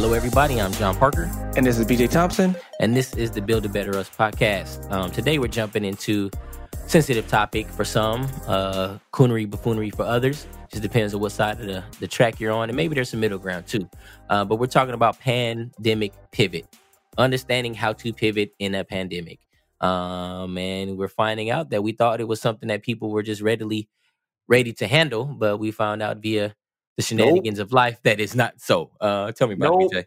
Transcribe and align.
Hello, 0.00 0.12
everybody. 0.12 0.60
I'm 0.60 0.70
John 0.74 0.94
Parker. 0.94 1.28
And 1.56 1.66
this 1.66 1.76
is 1.76 1.84
BJ 1.84 2.08
Thompson. 2.08 2.54
And 2.78 2.96
this 2.96 3.14
is 3.14 3.32
the 3.32 3.42
Build 3.42 3.66
a 3.66 3.68
Better 3.68 3.98
Us 3.98 4.08
podcast. 4.08 4.88
Um, 4.92 5.10
today, 5.10 5.40
we're 5.40 5.48
jumping 5.48 5.84
into 5.84 6.30
sensitive 6.86 7.26
topic 7.26 7.66
for 7.66 7.84
some, 7.84 8.28
uh, 8.46 8.98
coonery, 9.12 9.50
buffoonery 9.50 9.90
for 9.90 10.04
others. 10.04 10.46
Just 10.70 10.84
depends 10.84 11.14
on 11.14 11.20
what 11.20 11.32
side 11.32 11.58
of 11.58 11.66
the, 11.66 11.82
the 11.98 12.06
track 12.06 12.38
you're 12.38 12.52
on. 12.52 12.70
And 12.70 12.76
maybe 12.76 12.94
there's 12.94 13.08
some 13.08 13.18
middle 13.18 13.40
ground 13.40 13.66
too. 13.66 13.90
Uh, 14.30 14.44
but 14.44 14.60
we're 14.60 14.68
talking 14.68 14.94
about 14.94 15.18
pandemic 15.18 16.12
pivot, 16.30 16.66
understanding 17.18 17.74
how 17.74 17.92
to 17.94 18.12
pivot 18.12 18.52
in 18.60 18.76
a 18.76 18.84
pandemic. 18.84 19.40
Um, 19.80 20.56
and 20.58 20.96
we're 20.96 21.08
finding 21.08 21.50
out 21.50 21.70
that 21.70 21.82
we 21.82 21.90
thought 21.90 22.20
it 22.20 22.28
was 22.28 22.40
something 22.40 22.68
that 22.68 22.84
people 22.84 23.10
were 23.10 23.24
just 23.24 23.42
readily 23.42 23.88
ready 24.46 24.72
to 24.74 24.86
handle, 24.86 25.24
but 25.24 25.58
we 25.58 25.72
found 25.72 26.02
out 26.02 26.18
via 26.18 26.54
the 26.98 27.02
shenanigans 27.02 27.58
nope. 27.58 27.68
of 27.68 27.72
life 27.72 28.02
that 28.02 28.18
is 28.18 28.34
not 28.34 28.60
so. 28.60 28.90
Uh, 29.00 29.30
tell 29.30 29.46
me 29.46 29.54
about 29.54 29.78
nope. 29.78 29.92
BJ. 29.92 30.04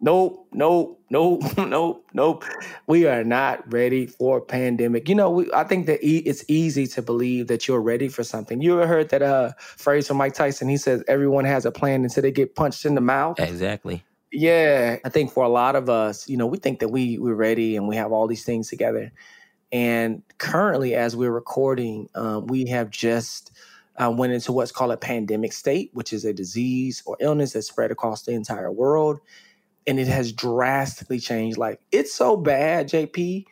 Nope, 0.00 0.48
nope, 0.52 1.00
nope, 1.08 1.42
nope, 1.56 2.04
nope. 2.12 2.44
We 2.88 3.06
are 3.06 3.22
not 3.22 3.72
ready 3.72 4.06
for 4.06 4.38
a 4.38 4.40
pandemic. 4.40 5.08
You 5.08 5.14
know, 5.14 5.30
we, 5.30 5.52
I 5.54 5.62
think 5.62 5.86
that 5.86 6.04
e- 6.04 6.24
it's 6.26 6.44
easy 6.48 6.88
to 6.88 7.02
believe 7.02 7.46
that 7.46 7.68
you're 7.68 7.80
ready 7.80 8.08
for 8.08 8.24
something. 8.24 8.60
You 8.60 8.74
ever 8.74 8.86
heard 8.88 9.10
that 9.10 9.22
uh, 9.22 9.52
phrase 9.58 10.08
from 10.08 10.16
Mike 10.16 10.34
Tyson? 10.34 10.68
He 10.68 10.76
says 10.76 11.04
everyone 11.06 11.44
has 11.44 11.64
a 11.64 11.70
plan 11.70 12.02
until 12.02 12.22
they 12.22 12.32
get 12.32 12.56
punched 12.56 12.84
in 12.84 12.96
the 12.96 13.00
mouth. 13.00 13.38
Exactly. 13.38 14.02
Yeah, 14.32 14.96
I 15.04 15.08
think 15.10 15.30
for 15.30 15.44
a 15.44 15.48
lot 15.48 15.76
of 15.76 15.88
us, 15.88 16.28
you 16.28 16.36
know, 16.36 16.46
we 16.46 16.58
think 16.58 16.80
that 16.80 16.88
we 16.88 17.16
we're 17.18 17.36
ready 17.36 17.76
and 17.76 17.86
we 17.86 17.94
have 17.94 18.10
all 18.10 18.26
these 18.26 18.44
things 18.44 18.68
together. 18.68 19.12
And 19.70 20.22
currently, 20.38 20.94
as 20.94 21.14
we're 21.14 21.30
recording, 21.30 22.08
um, 22.16 22.46
we 22.48 22.66
have 22.66 22.90
just 22.90 23.52
uh, 23.96 24.12
went 24.16 24.32
into 24.32 24.52
what's 24.52 24.72
called 24.72 24.92
a 24.92 24.96
pandemic 24.96 25.52
state, 25.52 25.90
which 25.92 26.12
is 26.12 26.24
a 26.24 26.32
disease 26.32 27.02
or 27.06 27.16
illness 27.20 27.52
that's 27.52 27.68
spread 27.68 27.90
across 27.90 28.22
the 28.22 28.32
entire 28.32 28.72
world. 28.72 29.20
And 29.86 30.00
it 30.00 30.08
has 30.08 30.32
drastically 30.32 31.20
changed. 31.20 31.58
Like, 31.58 31.80
it's 31.92 32.12
so 32.14 32.36
bad, 32.36 32.88
JP, 32.88 33.44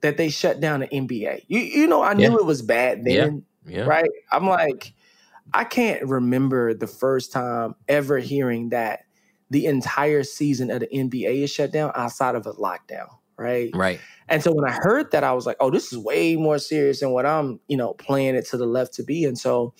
that 0.00 0.16
they 0.16 0.28
shut 0.28 0.60
down 0.60 0.80
the 0.80 0.88
NBA. 0.88 1.44
You, 1.48 1.60
you 1.60 1.86
know, 1.86 2.02
I 2.02 2.14
knew 2.14 2.30
yeah. 2.30 2.36
it 2.36 2.44
was 2.44 2.62
bad 2.62 3.04
then, 3.04 3.44
yeah. 3.66 3.78
Yeah. 3.78 3.84
right? 3.84 4.10
I'm 4.30 4.46
like, 4.46 4.94
I 5.52 5.64
can't 5.64 6.02
remember 6.06 6.74
the 6.74 6.86
first 6.86 7.32
time 7.32 7.74
ever 7.88 8.18
hearing 8.18 8.70
that 8.70 9.00
the 9.50 9.66
entire 9.66 10.22
season 10.22 10.70
of 10.70 10.80
the 10.80 10.88
NBA 10.88 11.42
is 11.42 11.50
shut 11.50 11.72
down 11.72 11.92
outside 11.94 12.34
of 12.34 12.46
a 12.46 12.52
lockdown, 12.54 13.08
right? 13.36 13.70
Right. 13.74 14.00
And 14.28 14.42
so 14.42 14.52
when 14.52 14.68
I 14.68 14.72
heard 14.72 15.10
that, 15.12 15.24
I 15.24 15.32
was 15.32 15.46
like, 15.46 15.56
oh, 15.60 15.70
this 15.70 15.92
is 15.92 15.98
way 15.98 16.36
more 16.36 16.58
serious 16.58 17.00
than 17.00 17.10
what 17.10 17.26
I'm, 17.26 17.60
you 17.68 17.76
know, 17.76 17.94
playing 17.94 18.34
it 18.34 18.46
to 18.48 18.56
the 18.56 18.66
left 18.66 18.94
to 18.94 19.02
be. 19.02 19.24
And 19.24 19.38
so 19.38 19.74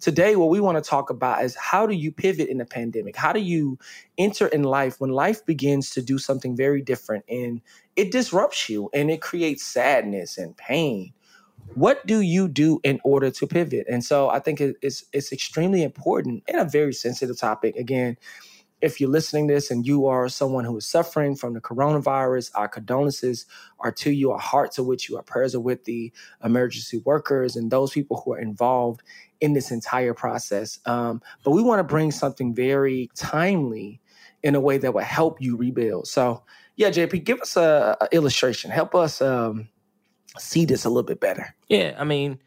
today, 0.00 0.36
what 0.36 0.48
we 0.48 0.60
want 0.60 0.82
to 0.82 0.88
talk 0.88 1.10
about 1.10 1.44
is 1.44 1.54
how 1.56 1.86
do 1.86 1.94
you 1.94 2.10
pivot 2.10 2.48
in 2.48 2.60
a 2.60 2.64
pandemic? 2.64 3.16
How 3.16 3.32
do 3.32 3.40
you 3.40 3.78
enter 4.16 4.46
in 4.46 4.62
life 4.62 5.00
when 5.00 5.10
life 5.10 5.44
begins 5.44 5.90
to 5.90 6.02
do 6.02 6.18
something 6.18 6.56
very 6.56 6.80
different 6.82 7.24
and 7.28 7.60
it 7.96 8.10
disrupts 8.10 8.68
you 8.68 8.88
and 8.94 9.10
it 9.10 9.20
creates 9.20 9.64
sadness 9.64 10.38
and 10.38 10.56
pain? 10.56 11.12
What 11.74 12.04
do 12.06 12.20
you 12.20 12.48
do 12.48 12.80
in 12.82 13.00
order 13.04 13.30
to 13.30 13.46
pivot? 13.46 13.86
And 13.88 14.02
so 14.02 14.28
I 14.28 14.40
think 14.40 14.60
it's 14.60 15.04
it's 15.12 15.30
extremely 15.30 15.82
important 15.82 16.42
and 16.48 16.58
a 16.58 16.64
very 16.64 16.92
sensitive 16.92 17.38
topic. 17.38 17.76
Again, 17.76 18.16
if 18.80 19.00
you're 19.00 19.10
listening 19.10 19.48
to 19.48 19.54
this 19.54 19.70
and 19.70 19.86
you 19.86 20.06
are 20.06 20.28
someone 20.28 20.64
who 20.64 20.76
is 20.76 20.86
suffering 20.86 21.36
from 21.36 21.54
the 21.54 21.60
coronavirus, 21.60 22.50
our 22.54 22.68
condolences 22.68 23.46
are 23.80 23.92
to 23.92 24.10
you, 24.10 24.32
our 24.32 24.38
hearts 24.38 24.78
are 24.78 24.82
with 24.82 25.08
you, 25.08 25.16
our 25.16 25.22
prayers 25.22 25.54
are 25.54 25.60
with 25.60 25.84
the 25.84 26.12
emergency 26.42 26.98
workers 27.04 27.56
and 27.56 27.70
those 27.70 27.92
people 27.92 28.22
who 28.24 28.32
are 28.32 28.38
involved 28.38 29.02
in 29.40 29.52
this 29.52 29.70
entire 29.70 30.14
process. 30.14 30.78
Um, 30.86 31.20
but 31.44 31.52
we 31.52 31.62
want 31.62 31.80
to 31.80 31.84
bring 31.84 32.10
something 32.10 32.54
very 32.54 33.10
timely 33.14 34.00
in 34.42 34.54
a 34.54 34.60
way 34.60 34.78
that 34.78 34.94
will 34.94 35.02
help 35.02 35.40
you 35.40 35.56
rebuild. 35.56 36.08
So, 36.08 36.42
yeah, 36.76 36.90
JP, 36.90 37.24
give 37.24 37.40
us 37.40 37.56
a, 37.56 37.96
a 38.00 38.08
illustration. 38.14 38.70
Help 38.70 38.94
us 38.94 39.20
um, 39.20 39.68
see 40.38 40.64
this 40.64 40.84
a 40.84 40.88
little 40.88 41.02
bit 41.02 41.20
better. 41.20 41.54
Yeah, 41.68 41.94
I 41.98 42.04
mean, 42.04 42.38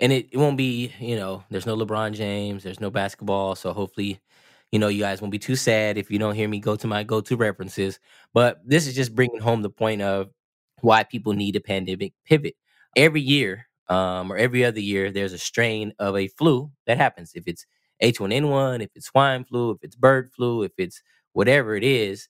and 0.00 0.12
it, 0.12 0.28
it 0.32 0.38
won't 0.38 0.56
be, 0.56 0.92
you 0.98 1.16
know, 1.16 1.44
there's 1.50 1.66
no 1.66 1.76
LeBron 1.76 2.12
James, 2.12 2.62
there's 2.62 2.80
no 2.80 2.90
basketball, 2.90 3.54
so 3.54 3.72
hopefully 3.72 4.20
you 4.72 4.78
know, 4.78 4.88
you 4.88 5.00
guys 5.00 5.20
won't 5.20 5.30
be 5.30 5.38
too 5.38 5.54
sad 5.54 5.98
if 5.98 6.10
you 6.10 6.18
don't 6.18 6.34
hear 6.34 6.48
me 6.48 6.58
go 6.58 6.74
to 6.76 6.86
my 6.86 7.04
go 7.04 7.20
to 7.20 7.36
references. 7.36 8.00
But 8.32 8.60
this 8.64 8.86
is 8.86 8.94
just 8.94 9.14
bringing 9.14 9.40
home 9.40 9.62
the 9.62 9.70
point 9.70 10.00
of 10.00 10.30
why 10.80 11.04
people 11.04 11.34
need 11.34 11.54
a 11.56 11.60
pandemic 11.60 12.14
pivot. 12.24 12.56
Every 12.96 13.20
year, 13.20 13.68
um, 13.88 14.32
or 14.32 14.36
every 14.36 14.64
other 14.64 14.80
year, 14.80 15.10
there's 15.10 15.34
a 15.34 15.38
strain 15.38 15.92
of 15.98 16.16
a 16.16 16.28
flu 16.28 16.70
that 16.86 16.96
happens. 16.96 17.32
If 17.34 17.44
it's 17.46 17.66
H1N1, 18.02 18.82
if 18.82 18.90
it's 18.94 19.06
swine 19.06 19.44
flu, 19.44 19.72
if 19.72 19.78
it's 19.82 19.94
bird 19.94 20.32
flu, 20.34 20.62
if 20.62 20.72
it's 20.78 21.02
whatever 21.34 21.76
it 21.76 21.84
is, 21.84 22.28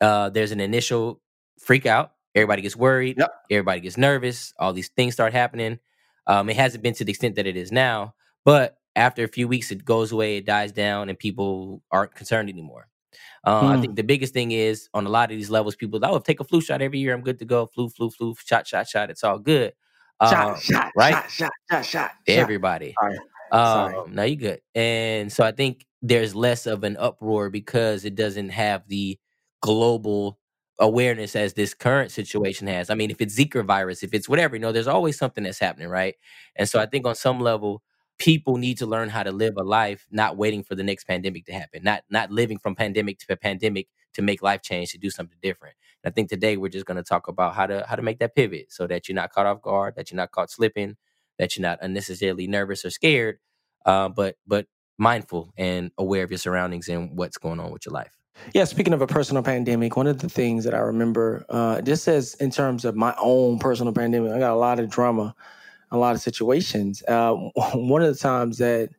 uh, 0.00 0.30
there's 0.30 0.52
an 0.52 0.60
initial 0.60 1.20
freak 1.60 1.86
out. 1.86 2.12
Everybody 2.34 2.62
gets 2.62 2.76
worried. 2.76 3.16
Yep. 3.18 3.32
Everybody 3.50 3.80
gets 3.80 3.96
nervous. 3.96 4.52
All 4.58 4.72
these 4.72 4.88
things 4.88 5.14
start 5.14 5.32
happening. 5.32 5.78
Um, 6.26 6.50
it 6.50 6.56
hasn't 6.56 6.82
been 6.82 6.94
to 6.94 7.04
the 7.04 7.10
extent 7.10 7.36
that 7.36 7.46
it 7.46 7.56
is 7.56 7.70
now, 7.70 8.14
but 8.44 8.78
after 8.96 9.24
a 9.24 9.28
few 9.28 9.48
weeks 9.48 9.70
it 9.70 9.84
goes 9.84 10.12
away 10.12 10.36
it 10.36 10.46
dies 10.46 10.72
down 10.72 11.08
and 11.08 11.18
people 11.18 11.82
aren't 11.90 12.14
concerned 12.14 12.48
anymore. 12.48 12.88
Uh, 13.44 13.60
hmm. 13.60 13.66
i 13.68 13.80
think 13.80 13.94
the 13.94 14.02
biggest 14.02 14.32
thing 14.32 14.52
is 14.52 14.88
on 14.94 15.06
a 15.06 15.08
lot 15.08 15.30
of 15.30 15.36
these 15.36 15.50
levels 15.50 15.76
people 15.76 16.00
oh 16.02 16.18
take 16.18 16.40
a 16.40 16.44
flu 16.44 16.60
shot 16.60 16.80
every 16.80 16.98
year 16.98 17.14
i'm 17.14 17.20
good 17.20 17.38
to 17.38 17.44
go 17.44 17.66
flu 17.66 17.88
flu 17.88 18.10
flu 18.10 18.34
shot 18.44 18.66
shot 18.66 18.88
shot 18.88 19.10
it's 19.10 19.22
all 19.22 19.38
good. 19.38 19.72
Shot 20.22 20.54
um, 20.54 20.60
shot 20.60 20.92
right? 20.96 21.30
shot 21.30 21.50
shot 21.70 21.84
shot 21.84 21.84
shot. 21.84 22.10
Everybody. 22.26 22.94
Sorry. 23.00 23.18
Sorry. 23.52 23.94
Um, 23.96 24.14
now 24.14 24.22
you 24.22 24.36
good. 24.36 24.60
And 24.74 25.32
so 25.32 25.44
i 25.44 25.52
think 25.52 25.86
there's 26.02 26.34
less 26.34 26.66
of 26.66 26.84
an 26.84 26.96
uproar 26.96 27.50
because 27.50 28.04
it 28.04 28.14
doesn't 28.14 28.50
have 28.50 28.86
the 28.88 29.18
global 29.60 30.38
awareness 30.78 31.36
as 31.36 31.54
this 31.54 31.72
current 31.74 32.10
situation 32.10 32.66
has. 32.66 32.90
I 32.90 32.94
mean 32.94 33.10
if 33.10 33.20
it's 33.20 33.38
zika 33.38 33.64
virus 33.64 34.02
if 34.02 34.14
it's 34.14 34.28
whatever 34.28 34.56
you 34.56 34.62
know 34.62 34.72
there's 34.72 34.88
always 34.88 35.18
something 35.18 35.44
that's 35.44 35.58
happening 35.58 35.88
right? 35.88 36.14
And 36.56 36.68
so 36.68 36.80
i 36.80 36.86
think 36.86 37.06
on 37.06 37.14
some 37.14 37.40
level 37.40 37.82
people 38.18 38.56
need 38.56 38.78
to 38.78 38.86
learn 38.86 39.08
how 39.08 39.22
to 39.22 39.32
live 39.32 39.54
a 39.56 39.62
life 39.62 40.06
not 40.10 40.36
waiting 40.36 40.62
for 40.62 40.74
the 40.74 40.82
next 40.82 41.04
pandemic 41.04 41.44
to 41.44 41.52
happen 41.52 41.82
not 41.82 42.02
not 42.10 42.30
living 42.30 42.58
from 42.58 42.74
pandemic 42.74 43.18
to 43.18 43.36
pandemic 43.36 43.88
to 44.12 44.22
make 44.22 44.42
life 44.42 44.62
change 44.62 44.92
to 44.92 44.98
do 44.98 45.10
something 45.10 45.38
different. 45.42 45.74
And 46.02 46.12
i 46.12 46.14
think 46.14 46.28
today 46.28 46.56
we're 46.56 46.68
just 46.68 46.86
going 46.86 46.96
to 46.96 47.02
talk 47.02 47.28
about 47.28 47.54
how 47.54 47.66
to 47.66 47.84
how 47.88 47.96
to 47.96 48.02
make 48.02 48.18
that 48.20 48.34
pivot 48.34 48.72
so 48.72 48.86
that 48.86 49.08
you're 49.08 49.16
not 49.16 49.30
caught 49.30 49.46
off 49.46 49.62
guard 49.62 49.94
that 49.96 50.10
you're 50.10 50.16
not 50.16 50.30
caught 50.30 50.50
slipping 50.50 50.96
that 51.38 51.56
you're 51.56 51.62
not 51.62 51.78
unnecessarily 51.82 52.46
nervous 52.46 52.84
or 52.84 52.90
scared 52.90 53.38
uh, 53.86 54.08
but 54.08 54.36
but 54.46 54.66
mindful 54.98 55.52
and 55.56 55.90
aware 55.98 56.22
of 56.22 56.30
your 56.30 56.38
surroundings 56.38 56.88
and 56.88 57.16
what's 57.16 57.38
going 57.38 57.60
on 57.60 57.72
with 57.72 57.86
your 57.86 57.92
life. 57.92 58.16
Yeah, 58.52 58.64
speaking 58.64 58.92
of 58.92 59.00
a 59.00 59.06
personal 59.06 59.42
pandemic, 59.42 59.96
one 59.96 60.06
of 60.06 60.18
the 60.18 60.28
things 60.28 60.64
that 60.64 60.74
I 60.74 60.78
remember, 60.78 61.46
uh, 61.48 61.80
just 61.82 62.08
as 62.08 62.34
in 62.34 62.50
terms 62.50 62.84
of 62.84 62.96
my 62.96 63.14
own 63.18 63.58
personal 63.58 63.92
pandemic, 63.92 64.32
I 64.32 64.38
got 64.38 64.52
a 64.52 64.56
lot 64.56 64.80
of 64.80 64.90
drama 64.90 65.34
a 65.94 65.98
lot 65.98 66.14
of 66.14 66.20
situations. 66.20 67.02
Uh, 67.06 67.32
one 67.74 68.02
of 68.02 68.12
the 68.12 68.18
times 68.18 68.58
that 68.58 68.90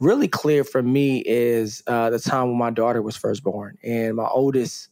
really 0.00 0.28
clear 0.28 0.64
for 0.64 0.82
me 0.82 1.22
is 1.26 1.82
uh, 1.86 2.10
the 2.10 2.18
time 2.18 2.48
when 2.48 2.58
my 2.58 2.70
daughter 2.70 3.02
was 3.02 3.16
first 3.16 3.42
born, 3.42 3.78
and 3.82 4.16
my 4.16 4.26
oldest 4.26 4.88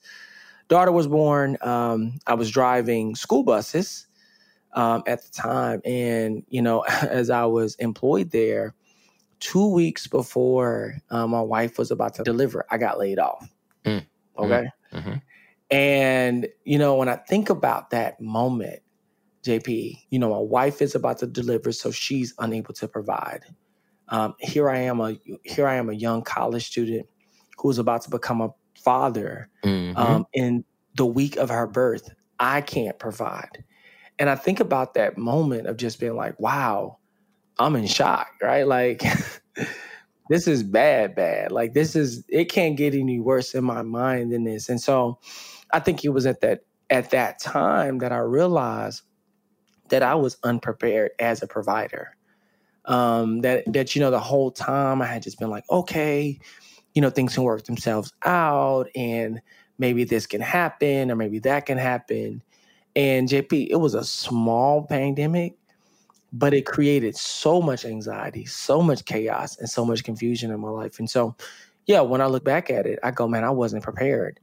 daughter 0.68 0.92
was 0.92 1.06
born. 1.06 1.56
Um, 1.60 2.18
I 2.26 2.34
was 2.34 2.50
driving 2.50 3.14
school 3.14 3.42
buses 3.42 4.06
um, 4.72 5.02
at 5.06 5.22
the 5.22 5.30
time, 5.30 5.80
and 5.84 6.42
you 6.48 6.62
know, 6.62 6.80
as 6.88 7.30
I 7.30 7.44
was 7.44 7.74
employed 7.76 8.30
there, 8.30 8.74
two 9.40 9.68
weeks 9.68 10.06
before 10.06 10.96
uh, 11.10 11.26
my 11.26 11.42
wife 11.42 11.78
was 11.78 11.90
about 11.90 12.14
to 12.14 12.22
deliver, 12.22 12.64
I 12.70 12.78
got 12.78 12.98
laid 12.98 13.18
off. 13.18 13.48
Mm. 13.84 14.06
Okay. 14.38 14.68
Mm-hmm. 14.92 15.14
And, 15.70 16.48
you 16.64 16.78
know, 16.78 16.96
when 16.96 17.08
I 17.08 17.16
think 17.16 17.50
about 17.50 17.90
that 17.90 18.20
moment, 18.20 18.80
JP, 19.44 19.98
you 20.10 20.18
know, 20.18 20.30
my 20.30 20.38
wife 20.38 20.80
is 20.80 20.94
about 20.94 21.18
to 21.18 21.26
deliver, 21.26 21.70
so 21.70 21.90
she's 21.90 22.34
unable 22.38 22.72
to 22.74 22.88
provide. 22.88 23.40
Um, 24.08 24.34
here 24.38 24.70
I 24.70 24.78
am, 24.78 25.00
a 25.00 25.18
here 25.44 25.66
I 25.66 25.74
am, 25.76 25.90
a 25.90 25.94
young 25.94 26.22
college 26.22 26.66
student 26.66 27.06
who 27.58 27.70
is 27.70 27.78
about 27.78 28.02
to 28.02 28.10
become 28.10 28.40
a 28.40 28.50
father. 28.82 29.48
Mm-hmm. 29.64 29.96
Um, 29.96 30.26
in 30.32 30.64
the 30.96 31.06
week 31.06 31.36
of 31.36 31.50
her 31.50 31.66
birth, 31.66 32.10
I 32.40 32.62
can't 32.62 32.98
provide, 32.98 33.64
and 34.18 34.30
I 34.30 34.34
think 34.34 34.60
about 34.60 34.94
that 34.94 35.18
moment 35.18 35.66
of 35.66 35.76
just 35.76 36.00
being 36.00 36.16
like, 36.16 36.38
"Wow, 36.40 36.98
I'm 37.58 37.76
in 37.76 37.86
shock," 37.86 38.28
right? 38.42 38.66
Like, 38.66 39.02
this 40.30 40.48
is 40.48 40.62
bad, 40.62 41.14
bad. 41.14 41.52
Like, 41.52 41.74
this 41.74 41.94
is 41.94 42.24
it 42.28 42.46
can't 42.50 42.76
get 42.76 42.94
any 42.94 43.20
worse 43.20 43.54
in 43.54 43.64
my 43.64 43.82
mind 43.82 44.32
than 44.32 44.44
this, 44.44 44.68
and 44.70 44.80
so 44.80 45.18
I 45.72 45.80
think 45.80 46.04
it 46.04 46.10
was 46.10 46.24
at 46.24 46.40
that 46.40 46.60
at 46.90 47.10
that 47.10 47.40
time 47.40 47.98
that 47.98 48.12
I 48.12 48.18
realized 48.18 49.02
that 49.88 50.02
I 50.02 50.14
was 50.14 50.36
unprepared 50.42 51.12
as 51.18 51.42
a 51.42 51.46
provider. 51.46 52.16
Um, 52.86 53.40
that 53.40 53.64
that 53.72 53.94
you 53.94 54.00
know 54.00 54.10
the 54.10 54.20
whole 54.20 54.50
time 54.50 55.00
I 55.00 55.06
had 55.06 55.22
just 55.22 55.38
been 55.38 55.50
like, 55.50 55.64
okay, 55.70 56.38
you 56.94 57.02
know 57.02 57.10
things 57.10 57.34
can 57.34 57.42
work 57.42 57.64
themselves 57.64 58.12
out, 58.24 58.88
and 58.94 59.40
maybe 59.78 60.04
this 60.04 60.26
can 60.26 60.40
happen, 60.40 61.10
or 61.10 61.16
maybe 61.16 61.38
that 61.40 61.66
can 61.66 61.78
happen. 61.78 62.42
And 62.96 63.28
JP, 63.28 63.68
it 63.70 63.76
was 63.76 63.94
a 63.94 64.04
small 64.04 64.84
pandemic, 64.84 65.54
but 66.32 66.54
it 66.54 66.66
created 66.66 67.16
so 67.16 67.60
much 67.60 67.84
anxiety, 67.84 68.44
so 68.46 68.82
much 68.82 69.04
chaos, 69.04 69.58
and 69.58 69.68
so 69.68 69.84
much 69.84 70.04
confusion 70.04 70.50
in 70.50 70.60
my 70.60 70.68
life. 70.68 70.98
And 70.98 71.10
so, 71.10 71.34
yeah, 71.86 72.02
when 72.02 72.20
I 72.20 72.26
look 72.26 72.44
back 72.44 72.70
at 72.70 72.86
it, 72.86 72.98
I 73.02 73.10
go, 73.10 73.26
man, 73.26 73.44
I 73.44 73.50
wasn't 73.50 73.82
prepared. 73.82 74.38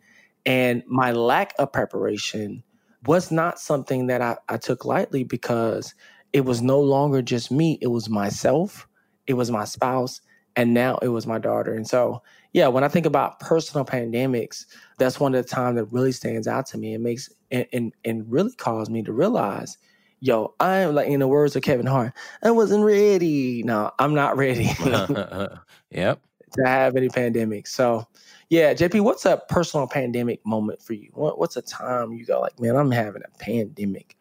And 0.45 0.83
my 0.87 1.11
lack 1.11 1.53
of 1.59 1.71
preparation 1.71 2.63
was 3.05 3.31
not 3.31 3.59
something 3.59 4.07
that 4.07 4.21
I, 4.21 4.37
I 4.49 4.57
took 4.57 4.85
lightly 4.85 5.23
because 5.23 5.93
it 6.33 6.45
was 6.45 6.61
no 6.61 6.79
longer 6.79 7.21
just 7.21 7.51
me, 7.51 7.77
it 7.81 7.87
was 7.87 8.09
myself, 8.09 8.87
it 9.27 9.33
was 9.33 9.51
my 9.51 9.65
spouse, 9.65 10.21
and 10.55 10.73
now 10.73 10.97
it 11.01 11.09
was 11.09 11.27
my 11.27 11.39
daughter. 11.39 11.73
And 11.73 11.87
so, 11.87 12.21
yeah, 12.53 12.67
when 12.67 12.83
I 12.83 12.87
think 12.87 13.05
about 13.05 13.39
personal 13.39 13.85
pandemics, 13.85 14.65
that's 14.97 15.19
one 15.19 15.33
of 15.33 15.43
the 15.43 15.49
times 15.49 15.77
that 15.77 15.85
really 15.85 16.11
stands 16.11 16.47
out 16.47 16.65
to 16.67 16.77
me. 16.77 16.93
It 16.93 17.01
makes 17.01 17.29
and, 17.49 17.65
and, 17.73 17.93
and 18.05 18.31
really 18.31 18.53
caused 18.53 18.91
me 18.91 19.03
to 19.03 19.13
realize, 19.13 19.77
yo, 20.19 20.53
I'm 20.59 20.95
like 20.95 21.07
in 21.07 21.19
the 21.19 21.27
words 21.27 21.55
of 21.55 21.63
Kevin 21.63 21.85
Hart, 21.85 22.13
I 22.43 22.51
wasn't 22.51 22.83
ready. 22.83 23.63
No, 23.63 23.91
I'm 23.99 24.13
not 24.13 24.37
ready 24.37 24.65
yep. 25.91 26.21
to 26.53 26.63
have 26.65 26.95
any 26.95 27.09
pandemics. 27.09 27.69
So 27.69 28.07
yeah, 28.51 28.73
JP, 28.73 29.05
what's 29.05 29.25
a 29.25 29.41
personal 29.47 29.87
pandemic 29.87 30.45
moment 30.45 30.81
for 30.81 30.91
you? 30.91 31.09
What, 31.13 31.39
what's 31.39 31.55
a 31.55 31.61
time 31.61 32.11
you 32.11 32.25
go 32.25 32.41
like, 32.41 32.59
man, 32.59 32.75
I'm 32.75 32.91
having 32.91 33.21
a 33.23 33.37
pandemic, 33.37 34.17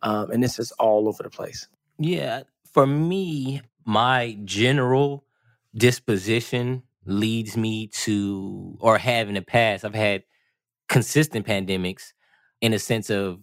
um, 0.00 0.30
and 0.30 0.42
this 0.42 0.58
is 0.58 0.72
all 0.72 1.06
over 1.06 1.22
the 1.22 1.28
place. 1.28 1.68
Yeah, 1.98 2.44
for 2.72 2.86
me, 2.86 3.60
my 3.84 4.38
general 4.46 5.26
disposition 5.76 6.82
leads 7.04 7.58
me 7.58 7.88
to, 7.88 8.74
or 8.80 8.96
have 8.96 9.28
in 9.28 9.34
the 9.34 9.42
past, 9.42 9.84
I've 9.84 9.94
had 9.94 10.24
consistent 10.88 11.46
pandemics 11.46 12.14
in 12.62 12.72
a 12.72 12.78
sense 12.78 13.10
of 13.10 13.38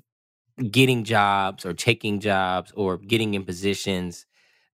getting 0.72 1.04
jobs 1.04 1.68
or 1.68 1.74
taking 1.74 2.20
jobs 2.20 2.72
or 2.76 2.98
getting 2.98 3.36
in 3.36 3.44
positions 3.44 4.26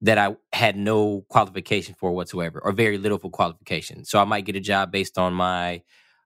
that 0.02 0.18
I 0.18 0.36
had 0.54 0.78
no 0.78 1.26
qualification 1.30 1.96
for 1.98 2.12
whatsoever 2.12 2.60
or 2.64 2.72
very 2.72 2.98
little 2.98 3.18
for 3.18 3.32
qualification. 3.32 4.06
So 4.06 4.20
I 4.20 4.26
might 4.26 4.46
get 4.46 4.56
a 4.56 4.60
job 4.60 4.92
based 4.92 5.18
on 5.18 5.34
my 5.34 5.82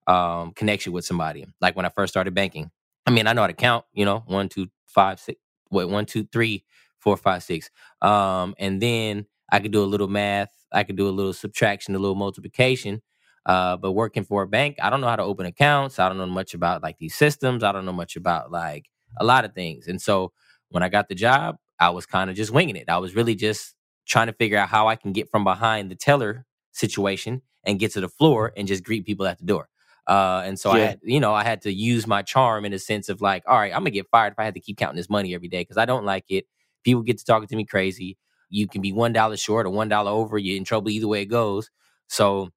um, 0.08 0.52
connection 0.54 0.92
with 0.92 1.06
somebody. 1.06 1.46
Like 1.62 1.76
when 1.76 1.86
I 1.86 1.90
first 1.90 2.14
started 2.14 2.34
banking. 2.34 2.70
I 3.06 3.12
mean, 3.12 3.28
I 3.28 3.34
know 3.34 3.42
how 3.42 3.48
to 3.48 3.54
count, 3.54 3.86
you 3.94 4.06
know, 4.06 4.24
one, 4.28 4.50
two, 4.50 4.68
five, 4.86 5.20
six, 5.20 5.40
wait, 5.72 5.86
one, 5.86 6.06
two, 6.06 6.28
three, 6.32 6.66
four, 7.00 7.18
five, 7.18 7.44
six. 7.44 7.70
Um, 8.02 8.56
and 8.60 8.82
then 8.82 9.26
I 9.52 9.60
could 9.60 9.72
do 9.72 9.84
a 9.84 9.86
little 9.86 10.08
math. 10.08 10.52
I 10.72 10.84
could 10.84 10.96
do 10.98 11.08
a 11.08 11.12
little 11.12 11.34
subtraction, 11.34 11.96
a 11.96 12.00
little 12.00 12.16
multiplication. 12.16 13.02
Uh, 13.46 13.76
but 13.76 13.94
working 13.94 14.24
for 14.24 14.44
a 14.44 14.48
bank, 14.48 14.78
I 14.82 14.90
don't 14.90 15.02
know 15.02 15.08
how 15.08 15.16
to 15.16 15.24
open 15.24 15.46
accounts. 15.48 15.98
I 15.98 16.08
don't 16.08 16.18
know 16.18 16.28
much 16.28 16.54
about 16.54 16.84
like 16.84 16.98
these 17.00 17.16
systems. 17.16 17.64
I 17.64 17.72
don't 17.72 17.86
know 17.86 17.94
much 17.94 18.16
about 18.16 18.52
like 18.52 18.86
a 19.18 19.26
lot 19.26 19.46
of 19.46 19.54
things. 19.54 19.88
And 19.88 20.00
so 20.00 20.32
when 20.70 20.84
I 20.84 20.90
got 20.90 21.10
the 21.10 21.16
job, 21.16 21.58
I 21.82 21.92
was 21.92 22.08
kind 22.08 22.32
of 22.32 22.38
just 22.38 22.52
winging 22.54 22.78
it. 22.78 22.90
I 22.90 23.00
was 23.00 23.16
really 23.16 23.36
just 23.36 23.76
trying 24.08 24.28
to 24.28 24.34
figure 24.34 24.60
out 24.60 24.70
how 24.70 24.90
I 24.90 24.98
can 24.98 25.14
get 25.14 25.32
from 25.32 25.46
behind 25.46 25.92
the 25.92 25.96
teller 25.96 26.46
situation 26.74 27.44
and 27.66 27.80
get 27.80 27.94
to 27.94 28.02
the 28.02 28.10
floor 28.10 28.54
and 28.58 28.68
just 28.70 28.86
greet 28.86 29.06
people 29.08 29.28
at 29.28 29.40
the 29.40 29.46
door. 29.46 29.70
Uh, 30.08 30.44
and 30.46 30.60
so 30.60 30.72
Yeah. 30.72 30.76
I 30.78 30.80
had, 30.82 31.02
you 31.04 31.22
know, 31.22 31.34
I 31.36 31.46
had 31.46 31.64
to 31.64 31.74
use 31.74 32.08
my 32.08 32.24
charm 32.24 32.66
in 32.66 32.74
a 32.74 32.80
sense 32.80 33.10
of 33.10 33.22
like, 33.22 33.44
all 33.48 33.58
right, 33.60 33.74
I'm 33.74 33.82
gonna 33.82 33.92
get 33.92 34.10
fired 34.12 34.34
if 34.34 34.40
I 34.40 34.46
had 34.46 34.56
to 34.56 34.62
keep 34.62 34.78
counting 34.78 34.98
this 34.98 35.12
money 35.12 35.36
every 35.36 35.50
day 35.50 35.62
because 35.62 35.78
I 35.78 35.86
don't 35.86 36.06
like 36.06 36.26
it. 36.30 36.46
People 36.86 37.04
get 37.04 37.20
to 37.20 37.26
talking 37.26 37.50
to 37.50 37.58
me 37.58 37.66
crazy. 37.66 38.18
You 38.50 38.68
can 38.68 38.82
be 38.82 38.94
one 38.94 39.14
dollar 39.14 39.38
short 39.38 39.68
or 39.68 39.72
one 39.72 39.90
dollar 39.90 40.12
over. 40.12 40.40
You're 40.40 40.58
in 40.58 40.66
trouble 40.66 40.92
either 40.92 41.10
way 41.10 41.24
it 41.24 41.28
goes. 41.28 41.72
So 42.10 42.52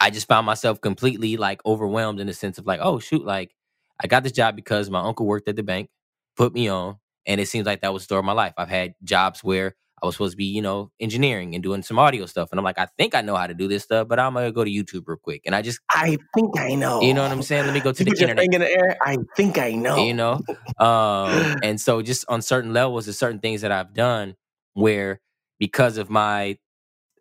I 0.00 0.10
just 0.10 0.28
found 0.28 0.46
myself 0.46 0.80
completely 0.82 1.38
like 1.38 1.62
overwhelmed 1.66 2.20
in 2.20 2.28
the 2.28 2.34
sense 2.34 2.58
of 2.58 2.66
like, 2.66 2.80
oh 2.82 3.00
shoot, 3.00 3.26
like 3.26 3.54
I 4.02 4.08
got 4.08 4.24
this 4.24 4.32
job 4.32 4.56
because 4.56 4.90
my 4.90 5.00
uncle 5.02 5.26
worked 5.26 5.48
at 5.48 5.56
the 5.56 5.64
bank, 5.64 5.90
put 6.36 6.54
me 6.54 6.68
on, 6.68 6.98
and 7.26 7.40
it 7.40 7.48
seems 7.48 7.66
like 7.66 7.82
that 7.82 7.92
was 7.92 8.02
the 8.02 8.06
story 8.06 8.20
of 8.20 8.24
my 8.26 8.32
life. 8.32 8.54
I've 8.58 8.68
had 8.68 8.94
jobs 9.04 9.44
where 9.44 9.76
I 10.02 10.06
was 10.06 10.14
supposed 10.16 10.32
to 10.32 10.36
be, 10.38 10.46
you 10.46 10.62
know, 10.62 10.90
engineering 11.00 11.54
and 11.54 11.62
doing 11.62 11.82
some 11.82 11.98
audio 11.98 12.26
stuff, 12.26 12.50
and 12.52 12.58
I'm 12.60 12.64
like, 12.64 12.78
I 12.78 12.88
think 12.98 13.14
I 13.14 13.22
know 13.22 13.36
how 13.36 13.46
to 13.46 13.54
do 13.54 13.68
this 13.68 13.84
stuff, 13.84 14.08
but 14.08 14.18
I'm 14.20 14.34
gonna 14.34 14.52
go 14.52 14.64
to 14.64 14.70
YouTube 14.70 15.04
real 15.06 15.18
quick, 15.18 15.42
and 15.46 15.54
I 15.54 15.62
just, 15.62 15.80
I 15.90 16.18
think 16.34 16.58
I 16.58 16.74
know. 16.74 17.00
you 17.02 17.14
know 17.14 17.22
what 17.22 17.32
I'm 17.32 17.42
saying? 17.42 17.66
Let 17.66 17.74
me 17.74 17.80
go 17.80 17.92
to 17.92 18.04
You 18.04 18.04
the 18.04 18.12
internet 18.22 18.44
in 18.54 18.60
the 18.60 18.70
air. 18.70 18.96
I 19.02 19.18
think 19.36 19.58
I 19.58 19.72
know. 19.72 20.06
you 20.06 20.14
know 20.14 20.40
um 20.78 21.30
and 21.62 21.80
so 21.80 22.02
just 22.02 22.24
on 22.28 22.42
certain 22.42 22.72
levels 22.72 23.06
there's 23.06 23.18
certain 23.18 23.40
things 23.40 23.62
that 23.62 23.72
i've 23.72 23.94
done 23.94 24.34
where 24.74 25.20
because 25.58 25.98
of 25.98 26.10
my 26.10 26.56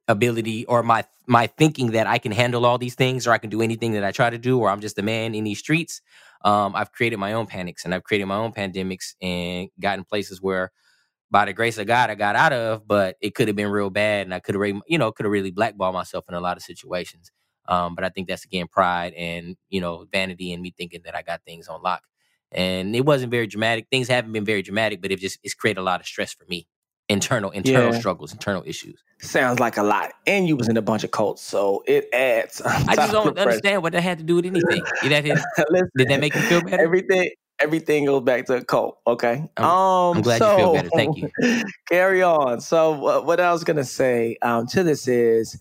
ability 0.08 0.66
or 0.68 0.84
my 0.84 1.04
my 1.28 1.48
thinking 1.48 1.92
that 1.92 2.08
i 2.08 2.18
can 2.18 2.32
handle 2.32 2.66
all 2.66 2.78
these 2.78 2.96
things 2.96 3.28
or 3.28 3.32
i 3.32 3.38
can 3.40 3.50
do 3.50 3.62
anything 3.62 3.94
that 3.94 4.04
i 4.04 4.12
try 4.12 4.30
to 4.30 4.38
do 4.38 4.60
or 4.60 4.70
i'm 4.70 4.82
just 4.82 4.98
a 5.00 5.04
man 5.04 5.36
in 5.36 5.44
these 5.46 5.60
streets 5.60 6.02
um 6.44 6.76
i've 6.76 6.92
created 6.92 7.18
my 7.18 7.34
own 7.34 7.46
panics 7.46 7.86
and 7.86 7.94
i've 7.94 8.04
created 8.04 8.26
my 8.26 8.36
own 8.36 8.52
pandemics 8.52 9.14
and 9.22 9.70
gotten 9.80 10.04
places 10.04 10.42
where 10.42 10.72
by 11.32 11.46
the 11.46 11.54
grace 11.54 11.78
of 11.78 11.88
god 11.88 12.10
i 12.10 12.16
got 12.16 12.36
out 12.36 12.54
of 12.54 12.88
but 12.88 13.16
it 13.22 13.36
could 13.36 13.48
have 13.48 13.56
been 13.56 13.70
real 13.72 13.90
bad 13.90 14.26
and 14.28 14.34
i 14.34 14.40
could 14.40 14.56
have 14.56 14.82
you 14.88 14.98
know 14.98 15.12
could 15.12 15.26
have 15.26 15.32
really 15.32 15.52
blackballed 15.52 15.94
myself 15.94 16.26
in 16.30 16.36
a 16.36 16.40
lot 16.42 16.58
of 16.58 16.64
situations 16.64 17.32
um 17.68 17.96
but 17.96 18.04
i 18.04 18.10
think 18.10 18.28
that's 18.28 18.46
again 18.46 18.68
pride 18.68 19.14
and 19.14 19.56
you 19.70 19.82
know 19.82 20.06
vanity 20.12 20.54
and 20.54 20.62
me 20.62 20.74
thinking 20.78 21.02
that 21.06 21.16
i 21.16 21.22
got 21.22 21.42
things 21.46 21.68
on 21.68 21.82
lock 21.82 22.04
and 22.52 22.96
it 22.96 23.06
wasn't 23.06 23.30
very 23.32 23.46
dramatic. 23.48 23.88
Things 23.92 24.08
haven't 24.08 24.32
been 24.32 24.46
very 24.46 24.64
dramatic, 24.64 25.02
but 25.02 25.12
it 25.12 25.20
just 25.20 25.38
it's 25.44 25.54
created 25.54 25.80
a 25.82 25.84
lot 25.84 26.00
of 26.00 26.08
stress 26.08 26.34
for 26.34 26.46
me. 26.50 26.68
Internal 27.10 27.52
internal 27.52 27.92
Yeah. 27.92 28.00
struggles, 28.00 28.32
internal 28.32 28.64
issues. 28.66 29.04
Sounds 29.20 29.60
like 29.60 29.78
a 29.78 29.84
lot. 29.84 30.14
And 30.28 30.48
you 30.48 30.56
was 30.56 30.70
in 30.70 30.78
a 30.78 30.82
bunch 30.82 31.04
of 31.04 31.12
cults, 31.12 31.42
so 31.42 31.84
it 31.88 32.08
adds. 32.14 32.62
I 32.66 32.96
just 32.96 33.12
don't 33.12 33.26
the 33.26 33.34
pressure. 33.34 33.50
understand 33.50 33.84
what 33.84 33.94
that 33.94 34.02
had 34.02 34.20
to 34.20 34.24
do 34.24 34.36
with 34.36 34.46
anything. 34.46 34.84
Did 35.02 35.12
that, 35.12 35.26
Listen, 35.70 35.90
did 35.98 36.08
that 36.10 36.20
make 36.20 36.36
you 36.36 36.42
feel 36.44 36.62
better? 36.62 36.84
everything 36.84 37.30
everything 37.62 38.06
goes 38.06 38.24
back 38.24 38.46
to 38.46 38.54
a 38.56 38.64
cult 38.64 39.00
okay 39.06 39.44
um 39.58 40.18
I'm 40.18 40.22
glad 40.22 40.40
so, 40.40 40.46
you 40.48 40.56
feel 40.56 40.74
better. 40.74 40.90
Thank 40.92 41.18
you. 41.18 41.30
carry 41.90 42.24
on 42.24 42.62
so 42.62 42.94
what, 42.98 43.26
what 43.26 43.40
i 43.42 43.52
was 43.52 43.66
gonna 43.66 43.84
say 43.84 44.38
um 44.42 44.66
to 44.68 44.82
this 44.82 45.10
is 45.10 45.60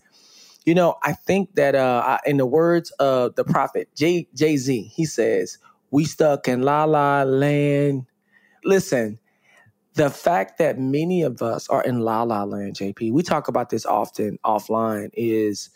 you 0.65 0.73
know 0.73 0.95
i 1.03 1.11
think 1.11 1.53
that 1.55 1.75
uh 1.75 2.01
I- 2.05 2.29
in 2.29 2.37
the 2.37 2.45
words 2.45 2.91
of 2.91 3.35
the 3.35 3.43
prophet 3.43 3.89
J, 3.97 4.27
jay-z 4.33 4.81
he 4.81 5.05
says 5.05 5.57
we 5.91 6.05
stuck 6.05 6.47
in 6.47 6.61
la 6.61 6.85
la 6.85 7.23
land 7.23 8.05
listen 8.63 9.19
the 9.99 10.09
fact 10.09 10.57
that 10.59 10.79
many 10.79 11.23
of 11.23 11.41
us 11.41 11.69
are 11.69 11.83
in 11.83 11.99
la 11.99 12.23
la 12.23 12.43
land 12.43 12.75
jp 12.75 13.11
we 13.11 13.23
talk 13.23 13.47
about 13.47 13.69
this 13.69 13.85
often 13.85 14.39
offline 14.45 15.09
is 15.13 15.69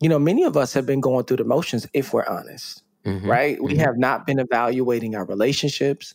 you 0.00 0.08
know 0.08 0.18
many 0.18 0.44
of 0.44 0.56
us 0.56 0.74
have 0.74 0.86
been 0.86 1.00
going 1.00 1.24
through 1.24 1.38
the 1.38 1.44
motions 1.44 1.86
if 1.94 2.12
we're 2.12 2.26
honest 2.26 2.82
Mhm, 3.04 3.28
right? 3.28 3.62
We 3.62 3.74
mhm. 3.74 3.80
have 3.80 3.98
not 3.98 4.26
been 4.26 4.38
evaluating 4.38 5.14
our 5.16 5.24
relationships. 5.24 6.14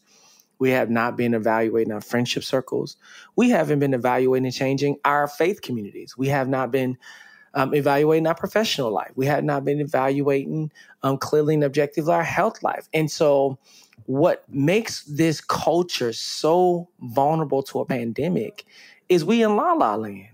We 0.60 0.72
have 0.72 0.90
not 0.90 1.18
been 1.18 1.34
evaluating 1.34 1.94
our 1.94 2.02
friendship 2.02 2.44
circles. 2.44 2.98
We 3.36 3.50
haven't 3.50 3.80
been 3.80 3.94
evaluating 3.94 4.46
and 4.46 4.56
changing 4.56 4.98
our 5.06 5.28
faith 5.28 5.62
communities. 5.62 6.18
We 6.18 6.30
have 6.30 6.50
not 6.50 6.72
been 6.72 6.98
um, 7.54 7.74
evaluating 7.74 8.28
our 8.28 8.36
professional 8.36 8.92
life. 8.92 9.12
We 9.16 9.26
have 9.28 9.44
not 9.44 9.66
been 9.66 9.82
evaluating 9.82 10.72
um, 11.04 11.18
clearly 11.18 11.56
and 11.56 11.64
objectively 11.64 12.14
our 12.14 12.24
health 12.24 12.64
life. 12.64 12.88
And 12.94 13.12
so, 13.12 13.60
what 14.08 14.44
makes 14.50 15.04
this 15.04 15.42
culture 15.42 16.14
so 16.14 16.90
vulnerable 17.02 17.62
to 17.62 17.80
a 17.82 17.86
pandemic 17.86 18.66
is 19.10 19.24
we 19.24 19.44
in 19.44 19.56
la 19.56 19.74
la 19.74 19.96
land. 19.96 20.28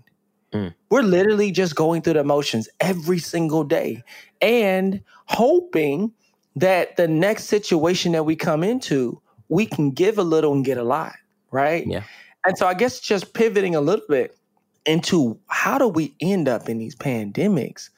Mm. 0.52 0.74
We're 0.90 1.02
literally 1.02 1.50
just 1.50 1.74
going 1.74 2.02
through 2.02 2.14
the 2.14 2.24
motions 2.24 2.68
every 2.80 3.18
single 3.18 3.64
day 3.64 4.02
and 4.40 5.02
hoping 5.26 6.12
that 6.56 6.96
the 6.96 7.08
next 7.08 7.44
situation 7.44 8.12
that 8.12 8.22
we 8.22 8.36
come 8.36 8.62
into, 8.62 9.20
we 9.48 9.66
can 9.66 9.90
give 9.90 10.18
a 10.18 10.22
little 10.22 10.52
and 10.52 10.64
get 10.64 10.78
a 10.78 10.84
lot, 10.84 11.14
right? 11.50 11.84
Yeah. 11.84 12.04
And 12.46 12.56
so 12.56 12.68
I 12.68 12.74
guess 12.74 13.00
just 13.00 13.34
pivoting 13.34 13.74
a 13.74 13.80
little 13.80 14.06
bit 14.08 14.38
into 14.86 15.38
how 15.48 15.78
do 15.78 15.88
we 15.88 16.14
end 16.20 16.46
up 16.46 16.68
in 16.68 16.78
these 16.78 16.94
pandemics? 16.94 17.90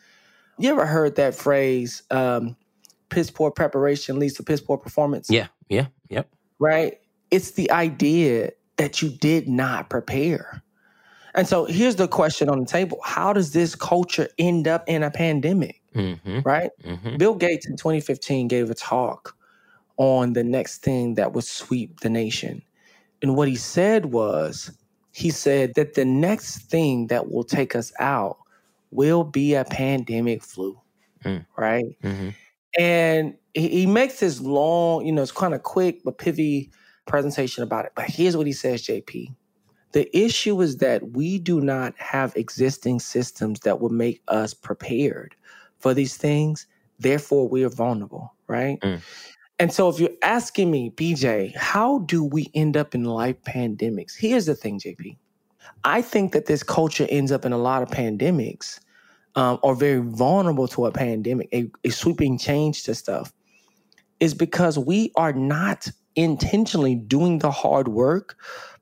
You 0.58 0.70
ever 0.70 0.86
heard 0.86 1.16
that 1.16 1.34
phrase, 1.34 2.02
um, 2.10 2.56
piss 3.08 3.30
poor 3.30 3.50
preparation 3.50 4.18
leads 4.18 4.34
to 4.34 4.42
piss 4.42 4.60
poor 4.60 4.78
performance. 4.78 5.28
Yeah, 5.30 5.48
yeah, 5.68 5.86
yep. 6.08 6.28
Right? 6.58 7.00
It's 7.30 7.52
the 7.52 7.70
idea 7.70 8.52
that 8.76 9.02
you 9.02 9.10
did 9.10 9.48
not 9.48 9.90
prepare. 9.90 10.62
And 11.34 11.46
so 11.46 11.66
here's 11.66 11.96
the 11.96 12.08
question 12.08 12.48
on 12.48 12.60
the 12.60 12.66
table 12.66 12.98
How 13.04 13.32
does 13.32 13.52
this 13.52 13.74
culture 13.74 14.28
end 14.38 14.66
up 14.66 14.84
in 14.88 15.02
a 15.02 15.10
pandemic? 15.10 15.82
Mm-hmm. 15.94 16.40
Right? 16.40 16.70
Mm-hmm. 16.82 17.16
Bill 17.16 17.34
Gates 17.34 17.66
in 17.66 17.76
2015 17.76 18.48
gave 18.48 18.70
a 18.70 18.74
talk 18.74 19.36
on 19.98 20.32
the 20.32 20.44
next 20.44 20.78
thing 20.82 21.14
that 21.14 21.32
would 21.32 21.44
sweep 21.44 22.00
the 22.00 22.10
nation. 22.10 22.62
And 23.22 23.36
what 23.36 23.48
he 23.48 23.56
said 23.56 24.06
was, 24.06 24.70
he 25.12 25.30
said 25.30 25.74
that 25.76 25.94
the 25.94 26.04
next 26.04 26.58
thing 26.70 27.06
that 27.06 27.30
will 27.30 27.44
take 27.44 27.74
us 27.74 27.92
out 27.98 28.36
will 28.90 29.24
be 29.24 29.54
a 29.54 29.64
pandemic 29.64 30.42
flu. 30.42 30.78
Mm. 31.24 31.46
Right? 31.56 31.84
Mm-hmm. 32.02 32.28
And 32.78 33.34
he, 33.54 33.68
he 33.68 33.86
makes 33.86 34.20
this 34.20 34.40
long, 34.40 35.06
you 35.06 35.12
know, 35.12 35.22
it's 35.22 35.32
kind 35.32 35.54
of 35.54 35.62
quick 35.62 36.02
but 36.04 36.18
pithy 36.18 36.70
presentation 37.06 37.62
about 37.62 37.86
it. 37.86 37.92
But 37.94 38.06
here's 38.06 38.36
what 38.36 38.46
he 38.46 38.52
says, 38.52 38.82
JP. 38.86 39.34
The 39.92 40.16
issue 40.16 40.60
is 40.60 40.78
that 40.78 41.12
we 41.12 41.38
do 41.38 41.60
not 41.60 41.94
have 41.96 42.36
existing 42.36 43.00
systems 43.00 43.60
that 43.60 43.80
will 43.80 43.90
make 43.90 44.22
us 44.28 44.52
prepared 44.52 45.34
for 45.78 45.94
these 45.94 46.16
things. 46.16 46.66
Therefore, 46.98 47.48
we 47.48 47.64
are 47.64 47.70
vulnerable, 47.70 48.34
right? 48.46 48.78
Mm. 48.80 49.00
And 49.58 49.72
so, 49.72 49.88
if 49.88 49.98
you're 49.98 50.10
asking 50.22 50.70
me, 50.70 50.90
BJ, 50.90 51.56
how 51.56 52.00
do 52.00 52.22
we 52.22 52.50
end 52.54 52.76
up 52.76 52.94
in 52.94 53.04
life 53.04 53.40
pandemics? 53.42 54.14
Here's 54.14 54.44
the 54.44 54.54
thing, 54.54 54.78
JP. 54.78 55.16
I 55.84 56.02
think 56.02 56.32
that 56.32 56.46
this 56.46 56.62
culture 56.62 57.06
ends 57.08 57.32
up 57.32 57.44
in 57.44 57.52
a 57.52 57.58
lot 57.58 57.82
of 57.82 57.88
pandemics 57.88 58.80
um, 59.36 59.58
or 59.62 59.74
very 59.74 60.00
vulnerable 60.00 60.66
to 60.68 60.86
a 60.86 60.92
pandemic, 60.92 61.48
a, 61.52 61.70
a 61.84 61.90
sweeping 61.90 62.38
change 62.38 62.82
to 62.84 62.94
stuff, 62.94 63.32
is 64.18 64.34
because 64.34 64.78
we 64.78 65.12
are 65.14 65.32
not 65.32 65.88
intentionally 66.16 66.94
doing 66.94 67.38
the 67.38 67.50
hard 67.50 67.88
work 67.88 68.36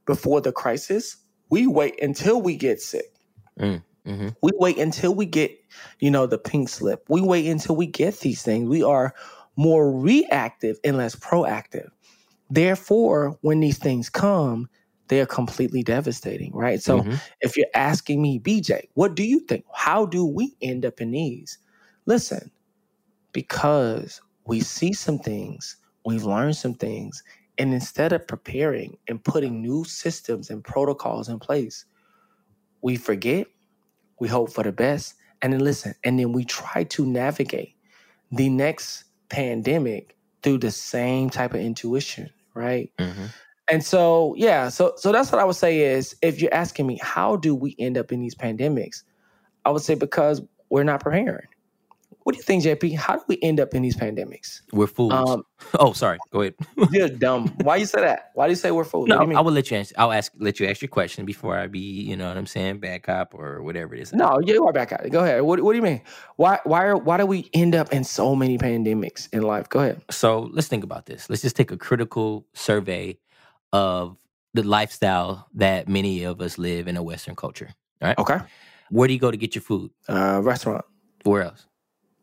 before 0.07 0.41
the 0.41 0.53
crisis. 0.53 1.17
We 1.51 1.67
wait 1.67 2.01
until 2.01 2.41
we 2.41 2.57
get 2.57 2.81
sick. 2.81 3.13
Mm. 3.59 3.83
Mm-hmm. 4.07 4.29
We 4.43 4.51
wait 4.55 4.79
until 4.79 5.15
we 5.15 5.27
get, 5.27 5.59
you 5.99 6.11
know, 6.11 6.27
the 6.27 6.39
pink 6.39 6.69
slip. 6.69 7.05
We 7.09 7.21
wait 7.21 7.47
until 7.47 7.75
we 7.75 7.87
get 7.87 8.21
these 8.21 8.43
things. 8.43 8.69
We 8.69 8.83
are 8.83 9.15
more 9.57 9.91
reactive 9.91 10.79
and 10.85 10.97
less 10.97 11.17
proactive. 11.17 11.89
Therefore, 12.51 13.39
when 13.41 13.61
these 13.61 13.79
things 13.79 14.11
come, 14.11 14.69
they 15.09 15.21
are 15.21 15.27
completely 15.27 15.83
devastating, 15.83 16.53
right? 16.55 16.83
So 16.83 17.03
Mhm. 17.03 17.21
if 17.41 17.57
you're 17.57 17.67
asking 17.75 18.23
me, 18.23 18.39
BJ, 18.39 18.89
what 18.95 19.15
do 19.15 19.23
you 19.23 19.41
think? 19.41 19.65
How 19.75 20.07
do 20.07 20.25
we 20.25 20.57
end 20.63 20.85
up 20.85 21.01
in 21.01 21.11
these? 21.13 21.59
Listen, 22.07 22.51
because 23.33 24.21
we 24.47 24.61
see 24.61 24.93
some 24.93 25.19
things, 25.19 25.77
we've 26.05 26.25
learned 26.25 26.57
some 26.57 26.75
things, 26.75 27.23
and 27.59 27.73
instead 27.73 28.13
of 28.13 28.27
preparing 28.27 28.97
and 29.09 29.23
putting 29.23 29.63
new 29.63 29.85
systems 29.85 30.51
and 30.51 30.65
protocols 30.65 31.29
in 31.29 31.39
place, 31.39 31.85
we 32.83 32.97
forget, 32.97 33.47
we 34.21 34.29
hope 34.29 34.53
for 34.53 34.63
the 34.63 34.73
best, 34.73 35.15
and 35.43 35.53
then 35.53 35.61
listen, 35.61 35.95
and 36.05 36.19
then 36.19 36.33
we 36.33 36.45
try 36.45 36.85
to 36.85 37.07
navigate 37.07 37.77
the 38.31 38.49
next 38.49 39.05
pandemic 39.29 40.17
through 40.43 40.59
the 40.59 40.71
same 40.71 41.31
type 41.31 41.55
of 41.55 41.61
intuition, 41.61 42.31
right? 42.55 42.93
Mm-hmm. 42.99 43.27
And 43.71 43.85
so, 43.85 44.35
yeah, 44.37 44.69
so 44.69 44.95
so 44.97 45.13
that's 45.13 45.33
what 45.33 45.41
I 45.41 45.45
would 45.45 45.57
say 45.57 45.81
is 45.81 46.15
if 46.23 46.41
you're 46.41 46.53
asking 46.53 46.87
me 46.87 46.99
how 47.03 47.37
do 47.37 47.55
we 47.55 47.75
end 47.79 47.97
up 47.97 48.13
in 48.13 48.21
these 48.21 48.35
pandemics, 48.35 49.03
I 49.65 49.71
would 49.71 49.83
say 49.83 49.95
because 49.95 50.43
we're 50.69 50.85
not 50.85 51.01
preparing. 51.01 51.47
What 52.25 52.33
do 52.33 52.39
you 52.39 52.43
think, 52.43 52.65
JP? 52.65 52.97
How 52.97 53.17
do 53.17 53.23
we 53.29 53.39
end 53.43 53.61
up 53.61 53.75
in 53.75 53.83
these 53.83 53.97
pandemics? 53.97 54.63
We're 54.73 54.87
fools. 54.87 55.13
Um, 55.13 55.45
oh, 55.79 55.93
sorry. 55.93 56.19
Go 56.31 56.41
ahead. 56.41 56.55
you're 56.91 57.11
dumb. 57.11 57.49
Why 57.63 57.77
you 57.77 57.85
say 57.85 58.01
that? 58.01 58.31
Why 58.33 58.47
do 58.47 58.53
you 58.53 58.57
say 58.57 58.71
we're 58.71 58.85
fools? 58.85 59.09
No, 59.09 59.17
what 59.17 59.21
do 59.21 59.25
you 59.25 59.29
mean? 59.29 59.37
I 59.37 59.41
will 59.43 59.53
let 59.53 59.71
you 59.71 59.77
answer. 59.77 59.95
I'll 59.99 60.11
ask, 60.11 60.33
let 60.39 60.59
you 60.59 60.67
ask 60.67 60.81
your 60.81 60.89
question 60.89 61.27
before 61.27 61.59
I 61.59 61.67
be, 61.67 61.81
you 61.81 62.17
know 62.17 62.27
what 62.27 62.39
I'm 62.39 62.47
saying, 62.47 62.79
bad 62.79 63.03
cop 63.03 63.35
or 63.35 63.63
whatever 63.63 63.95
it 63.95 64.01
is. 64.01 64.15
no, 64.15 64.41
you 64.41 64.67
are 64.67 64.73
back 64.73 64.93
at 64.93 65.05
it. 65.05 65.11
Go 65.11 65.23
ahead. 65.23 65.43
What, 65.43 65.61
what 65.61 65.73
do 65.73 65.77
you 65.77 65.83
mean? 65.83 66.01
Why 66.37 66.61
why 66.65 66.85
are 66.85 66.97
why 66.97 67.19
do 67.19 67.27
we 67.27 67.51
end 67.53 67.75
up 67.75 67.93
in 67.93 68.05
so 68.05 68.35
many 68.35 68.57
pandemics 68.57 69.29
in 69.33 69.43
life? 69.43 69.69
Go 69.69 69.81
ahead. 69.81 70.01
So 70.11 70.49
let's 70.53 70.67
think 70.67 70.83
about 70.83 71.05
this. 71.05 71.29
Let's 71.29 71.43
just 71.43 71.57
take 71.57 71.71
a 71.71 71.77
critical 71.77 72.47
survey 72.55 73.19
of 73.75 74.17
the 74.55 74.63
lifestyle 74.63 75.49
that 75.55 75.89
many 75.89 76.23
of 76.25 76.41
us 76.41 76.59
live 76.59 76.87
in 76.89 76.97
a 76.97 77.03
Western 77.03 77.35
culture. 77.35 77.69
All 78.01 78.09
right. 78.09 78.19
Okay. 78.19 78.39
Where 78.91 79.09
do 79.09 79.15
you 79.15 79.21
go 79.21 79.31
to 79.33 79.37
get 79.37 79.55
your 79.55 79.63
food? 79.63 79.91
Uh, 80.09 80.41
restaurant, 80.43 80.85
Where 81.25 81.43
else? 81.43 81.67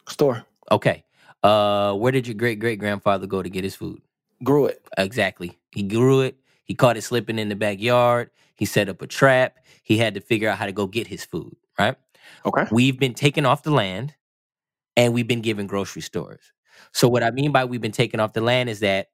store, 0.08 0.46
Okay. 0.72 1.04
Uh, 1.44 1.94
where 1.96 2.12
did 2.12 2.28
your 2.28 2.36
great 2.36 2.60
great 2.60 2.80
grandfather 2.80 3.28
go 3.28 3.44
to 3.44 3.50
get 3.50 3.64
his 3.64 3.76
food? 3.76 4.02
grew 4.44 4.66
it. 4.66 4.82
Exactly. 4.98 5.60
He 5.76 5.84
grew 5.84 6.22
it. 6.22 6.36
He 6.64 6.74
caught 6.74 6.98
it 6.98 7.02
slipping 7.04 7.38
in 7.38 7.50
the 7.50 7.56
backyard. 7.56 8.30
He 8.56 8.66
set 8.66 8.90
up 8.90 9.02
a 9.02 9.08
trap. 9.08 9.58
He 9.84 9.98
had 9.98 10.14
to 10.16 10.22
figure 10.22 10.50
out 10.50 10.58
how 10.58 10.66
to 10.68 10.72
go 10.72 10.88
get 10.88 11.08
his 11.08 11.26
food. 11.26 11.56
Right. 11.78 11.96
Okay. 12.46 12.66
We've 12.72 12.98
been 12.98 13.14
taken 13.14 13.46
off 13.46 13.64
the 13.64 13.72
land 13.72 14.16
and 14.96 15.14
we've 15.14 15.28
been 15.28 15.42
given 15.42 15.68
grocery 15.68 16.02
stores. 16.02 16.54
So, 16.94 17.08
what 17.08 17.24
I 17.24 17.32
mean 17.32 17.52
by 17.52 17.66
we've 17.66 17.82
been 17.82 17.92
taken 17.92 18.20
off 18.20 18.34
the 18.34 18.42
land 18.42 18.70
is 18.70 18.80
that 18.80 19.08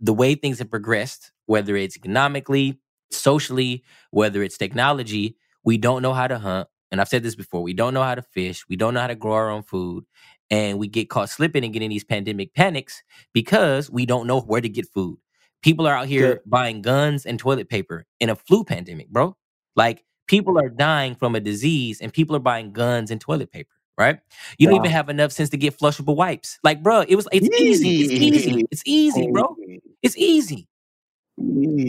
the 0.00 0.14
way 0.14 0.34
things 0.34 0.58
have 0.58 0.70
progressed, 0.70 1.32
whether 1.46 1.76
it's 1.76 1.96
economically, 1.96 2.80
socially, 3.10 3.84
whether 4.10 4.42
it's 4.42 4.58
technology, 4.58 5.36
we 5.64 5.78
don't 5.78 6.02
know 6.02 6.12
how 6.12 6.26
to 6.26 6.38
hunt. 6.38 6.68
And 6.90 7.00
I've 7.00 7.08
said 7.08 7.22
this 7.22 7.34
before 7.34 7.62
we 7.62 7.72
don't 7.72 7.94
know 7.94 8.02
how 8.02 8.14
to 8.14 8.22
fish, 8.22 8.64
we 8.68 8.76
don't 8.76 8.94
know 8.94 9.00
how 9.00 9.06
to 9.06 9.14
grow 9.14 9.34
our 9.34 9.50
own 9.50 9.62
food. 9.62 10.04
And 10.50 10.78
we 10.80 10.88
get 10.88 11.08
caught 11.08 11.30
slipping 11.30 11.64
and 11.64 11.72
getting 11.72 11.90
these 11.90 12.02
pandemic 12.02 12.54
panics 12.54 13.02
because 13.32 13.88
we 13.88 14.04
don't 14.04 14.26
know 14.26 14.40
where 14.40 14.60
to 14.60 14.68
get 14.68 14.88
food. 14.88 15.18
People 15.62 15.86
are 15.86 15.94
out 15.94 16.08
here 16.08 16.40
buying 16.46 16.82
guns 16.82 17.24
and 17.24 17.38
toilet 17.38 17.68
paper 17.68 18.06
in 18.18 18.30
a 18.30 18.34
flu 18.34 18.64
pandemic, 18.64 19.10
bro. 19.10 19.36
Like 19.76 20.04
people 20.26 20.58
are 20.58 20.68
dying 20.68 21.14
from 21.14 21.34
a 21.34 21.40
disease 21.40 22.00
and 22.00 22.12
people 22.12 22.34
are 22.34 22.40
buying 22.40 22.72
guns 22.72 23.10
and 23.10 23.20
toilet 23.20 23.52
paper, 23.52 23.74
right? 24.00 24.20
You 24.58 24.68
don't 24.68 24.76
even 24.76 24.92
have 24.92 25.10
enough 25.10 25.32
sense 25.32 25.50
to 25.50 25.58
get 25.58 25.78
flushable 25.78 26.16
wipes. 26.16 26.60
Like, 26.64 26.82
bro, 26.82 27.02
it 27.08 27.16
was 27.16 27.28
it's 27.32 27.50
easy. 27.58 27.96
It's 28.00 28.14
easy. 28.18 28.66
It's 28.72 28.82
easy, 28.86 29.28
bro. 29.28 29.58
It's 30.02 30.18
easy. 30.18 30.68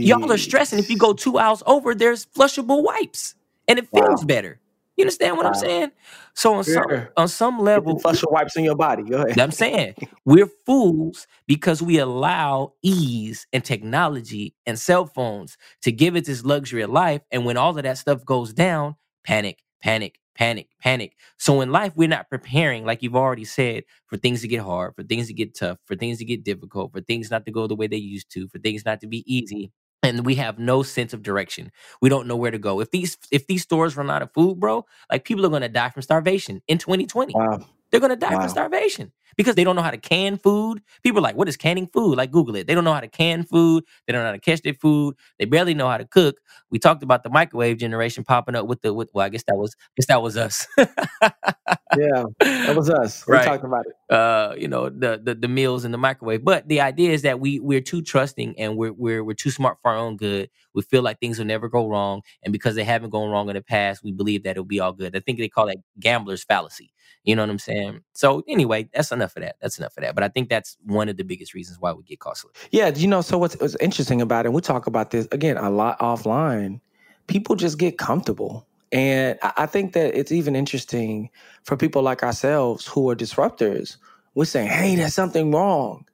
Y'all 0.01 0.31
are 0.31 0.37
stressing 0.39 0.79
if 0.79 0.89
you 0.89 0.97
go 0.97 1.13
two 1.13 1.39
hours 1.39 1.63
over, 1.67 1.95
there's 1.95 2.27
flushable 2.27 2.83
wipes. 2.83 3.35
And 3.67 3.79
it 3.79 3.89
feels 3.93 4.23
Wow. 4.23 4.25
better. 4.25 4.61
You 4.97 5.03
understand 5.05 5.37
what 5.37 5.47
I'm 5.47 5.55
saying? 5.55 5.91
So 6.35 6.55
on 6.55 6.65
some 6.65 6.85
on 7.17 7.29
some 7.29 7.59
level, 7.59 7.95
the 7.95 8.01
flush 8.01 8.23
wipes 8.31 8.57
in 8.57 8.65
your 8.65 8.75
body. 8.75 9.03
Go 9.03 9.17
ahead. 9.17 9.39
I'm 9.41 9.51
saying 9.51 9.95
we're 10.25 10.49
fools 10.67 11.27
because 11.47 11.81
we 11.83 11.99
allow 11.99 12.73
ease 12.83 13.47
and 13.53 13.65
technology 13.65 14.55
and 14.67 14.79
cell 14.79 15.07
phones 15.07 15.57
to 15.83 15.91
give 15.91 16.15
it 16.17 16.25
this 16.25 16.45
luxury 16.45 16.83
of 16.83 16.91
life. 16.91 17.23
And 17.31 17.45
when 17.45 17.57
all 17.57 17.77
of 17.77 17.83
that 17.83 17.99
stuff 17.99 18.25
goes 18.25 18.53
down, 18.53 18.97
panic, 19.25 19.63
panic, 19.83 20.20
panic, 20.35 20.69
panic. 20.79 21.15
So 21.37 21.61
in 21.61 21.71
life, 21.71 21.93
we're 21.95 22.07
not 22.07 22.29
preparing, 22.29 22.85
like 22.85 23.03
you've 23.03 23.15
already 23.15 23.45
said, 23.45 23.83
for 24.07 24.17
things 24.17 24.41
to 24.41 24.47
get 24.47 24.61
hard, 24.61 24.95
for 24.95 25.03
things 25.03 25.27
to 25.27 25.33
get 25.33 25.55
tough, 25.55 25.77
for 25.85 25.95
things 25.95 26.17
to 26.19 26.25
get 26.25 26.43
difficult, 26.43 26.91
for 26.93 27.01
things 27.01 27.31
not 27.31 27.45
to 27.45 27.51
go 27.51 27.67
the 27.67 27.75
way 27.75 27.87
they 27.87 27.97
used 27.97 28.31
to, 28.31 28.47
for 28.47 28.59
things 28.59 28.85
not 28.85 29.01
to 29.01 29.07
be 29.07 29.23
easy. 29.31 29.71
And 30.03 30.25
we 30.25 30.35
have 30.35 30.57
no 30.57 30.81
sense 30.81 31.13
of 31.13 31.21
direction. 31.21 31.71
We 32.01 32.09
don't 32.09 32.27
know 32.27 32.35
where 32.35 32.49
to 32.51 32.57
go. 32.57 32.79
If 32.79 32.89
these 32.91 33.17
if 33.31 33.45
these 33.45 33.61
stores 33.61 33.95
run 33.95 34.09
out 34.09 34.23
of 34.23 34.33
food, 34.33 34.59
bro, 34.59 34.85
like 35.11 35.25
people 35.25 35.45
are 35.45 35.49
gonna 35.49 35.69
die 35.69 35.89
from 35.89 36.01
starvation 36.01 36.61
in 36.67 36.79
2020. 36.79 37.35
Wow. 37.35 37.59
They're 37.91 37.99
gonna 37.99 38.15
die 38.15 38.33
Wow. 38.33 38.41
from 38.41 38.49
starvation 38.49 39.11
because 39.37 39.55
they 39.55 39.63
don't 39.63 39.75
know 39.75 39.81
how 39.81 39.91
to 39.91 39.97
can 39.97 40.37
food. 40.37 40.81
People 41.03 41.19
are 41.19 41.23
like, 41.23 41.35
what 41.35 41.47
is 41.49 41.57
canning 41.57 41.87
food? 41.87 42.15
Like 42.17 42.31
Google 42.31 42.55
it. 42.55 42.67
They 42.67 42.75
don't 42.75 42.83
know 42.83 42.93
how 42.93 43.01
to 43.01 43.07
can 43.07 43.43
food. 43.43 43.83
They 44.07 44.13
don't 44.13 44.21
know 44.23 44.27
how 44.29 44.33
to 44.33 44.39
catch 44.39 44.61
their 44.61 44.73
food. 44.73 45.15
They 45.39 45.45
barely 45.45 45.73
know 45.73 45.87
how 45.89 45.97
to 45.97 46.05
cook. 46.05 46.37
We 46.69 46.79
talked 46.79 47.03
about 47.03 47.23
the 47.23 47.29
microwave 47.29 47.77
generation 47.77 48.23
popping 48.23 48.55
up 48.55 48.67
with 48.67 48.81
the 48.81 48.93
with 48.93 49.09
well, 49.13 49.25
I 49.25 49.29
guess 49.29 49.43
that 49.47 49.57
was 49.57 49.75
I 49.79 49.89
guess 49.97 50.07
that 50.07 50.21
was 50.21 50.37
us. 50.37 50.67
Yeah, 51.93 52.25
that 52.65 52.75
was 52.75 52.89
us. 52.89 53.25
We 53.27 53.39
Right. 53.39 53.39
talked 53.39 53.63
about 53.65 53.85
it. 53.87 53.93
uh, 54.09 54.55
you 54.57 54.67
know, 54.67 54.89
the, 54.89 55.21
the 55.23 55.35
the 55.35 55.47
meals 55.47 55.85
in 55.85 55.91
the 55.91 55.97
microwave. 55.97 56.43
But 56.45 56.67
the 56.67 56.81
idea 56.81 57.11
is 57.11 57.23
that 57.23 57.39
we 57.39 57.59
we're 57.59 57.81
too 57.81 58.01
trusting 58.01 58.59
and 58.59 58.77
we're 58.77 58.93
we're 58.93 59.23
we're 59.23 59.33
too 59.35 59.51
smart 59.51 59.77
for 59.81 59.91
our 59.91 59.97
own 59.97 60.17
good. 60.17 60.49
We 60.73 60.81
feel 60.83 61.01
like 61.03 61.19
things 61.19 61.39
will 61.39 61.45
never 61.47 61.69
go 61.69 61.87
wrong, 61.87 62.21
and 62.43 62.53
because 62.53 62.75
they 62.75 62.83
haven't 62.85 63.11
gone 63.11 63.29
wrong 63.31 63.49
in 63.49 63.55
the 63.55 63.61
past, 63.61 64.03
we 64.03 64.11
believe 64.13 64.43
that 64.43 64.51
it'll 64.51 64.65
be 64.65 64.79
all 64.79 64.93
good. 64.93 65.15
I 65.15 65.21
think 65.21 65.39
they 65.39 65.49
call 65.49 65.67
that 65.67 65.77
gambler's 65.99 66.43
fallacy. 66.43 66.93
You 67.23 67.35
know 67.35 67.43
what 67.43 67.49
I'm 67.51 67.59
saying? 67.59 68.01
So 68.13 68.43
anyway, 68.47 68.89
that's 68.93 69.11
enough 69.21 69.35
of 69.35 69.43
that. 69.43 69.55
That's 69.61 69.77
enough 69.77 69.95
of 69.97 70.03
that. 70.03 70.15
But 70.15 70.23
I 70.23 70.29
think 70.29 70.49
that's 70.49 70.77
one 70.85 71.09
of 71.09 71.17
the 71.17 71.23
biggest 71.23 71.53
reasons 71.53 71.79
why 71.79 71.93
we 71.93 72.03
get 72.03 72.19
costly. 72.19 72.51
Yeah, 72.71 72.89
you 72.89 73.07
know, 73.07 73.21
so 73.21 73.37
what's, 73.37 73.55
what's 73.59 73.75
interesting 73.75 74.21
about 74.21 74.45
it, 74.45 74.53
we 74.53 74.61
talk 74.61 74.87
about 74.87 75.11
this 75.11 75.27
again 75.31 75.57
a 75.57 75.69
lot 75.69 75.99
offline, 75.99 76.81
people 77.27 77.55
just 77.55 77.77
get 77.77 77.97
comfortable. 77.97 78.67
And 78.91 79.39
I 79.41 79.67
think 79.67 79.93
that 79.93 80.15
it's 80.19 80.33
even 80.33 80.53
interesting 80.55 81.29
for 81.63 81.77
people 81.77 82.01
like 82.01 82.23
ourselves 82.23 82.85
who 82.85 83.09
are 83.09 83.15
disruptors. 83.15 83.95
We're 84.35 84.45
saying, 84.45 84.67
hey, 84.67 84.95
there's 84.95 85.13
something 85.13 85.51
wrong. 85.51 86.05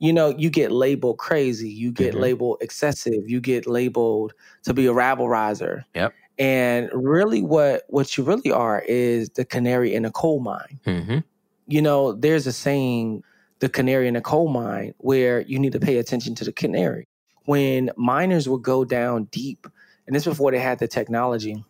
You 0.00 0.12
know, 0.12 0.28
you 0.36 0.50
get 0.50 0.70
labeled 0.70 1.16
crazy, 1.16 1.70
you 1.70 1.92
get 1.92 2.14
Mhm. 2.14 2.20
labeled 2.20 2.58
excessive, 2.60 3.26
you 3.26 3.40
get 3.40 3.66
labeled 3.66 4.34
to 4.64 4.74
be 4.74 4.84
a 4.84 4.92
rabble 4.92 5.30
riser. 5.30 5.86
Yep. 5.94 6.12
And 6.38 6.90
really 6.92 7.42
what 7.42 7.84
what 7.88 8.18
you 8.18 8.24
really 8.24 8.50
are 8.50 8.82
is 8.86 9.30
the 9.30 9.44
canary 9.44 9.94
in 9.94 10.04
a 10.04 10.10
coal 10.10 10.40
mine. 10.40 10.80
Mm-hmm. 10.84 11.18
You 11.66 11.82
know, 11.82 12.12
there's 12.12 12.46
a 12.46 12.52
saying 12.52 13.22
the 13.60 13.68
canary 13.68 14.08
in 14.08 14.16
a 14.16 14.20
coal 14.20 14.48
mine 14.48 14.94
where 14.98 15.40
you 15.42 15.58
need 15.58 15.72
to 15.72 15.80
pay 15.80 15.98
attention 15.98 16.34
to 16.36 16.44
the 16.44 16.52
canary. 16.52 17.06
When 17.46 17.90
miners 17.96 18.48
would 18.48 18.62
go 18.62 18.84
down 18.84 19.24
deep, 19.24 19.66
and 20.06 20.14
this 20.14 20.24
before 20.24 20.50
they 20.50 20.58
had 20.58 20.78
the 20.78 20.88
technology 20.88 21.64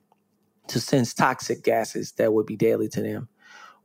to 0.68 0.80
sense 0.80 1.14
toxic 1.14 1.62
gases 1.62 2.12
that 2.12 2.32
would 2.32 2.46
be 2.46 2.56
deadly 2.56 2.88
to 2.88 3.02
them, 3.02 3.28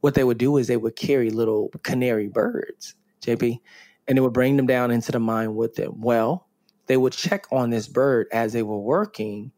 what 0.02 0.16
they 0.16 0.24
would 0.24 0.38
do 0.38 0.58
is 0.58 0.68
they 0.68 0.78
would 0.78 0.96
carry 0.96 1.30
little 1.30 1.70
canary 1.84 2.28
birds, 2.28 2.96
JP, 3.22 3.60
and 4.08 4.18
they 4.18 4.22
would 4.22 4.34
bring 4.34 4.58
them 4.58 4.68
down 4.68 4.92
into 4.92 5.12
the 5.12 5.20
mine 5.20 5.56
with 5.56 5.76
them. 5.76 6.02
Well, 6.02 6.48
they 6.88 6.98
would 6.98 7.14
check 7.14 7.46
on 7.52 7.70
this 7.70 7.88
bird 7.88 8.28
as 8.32 8.54
they 8.54 8.64
were 8.64 8.80
working 8.80 9.52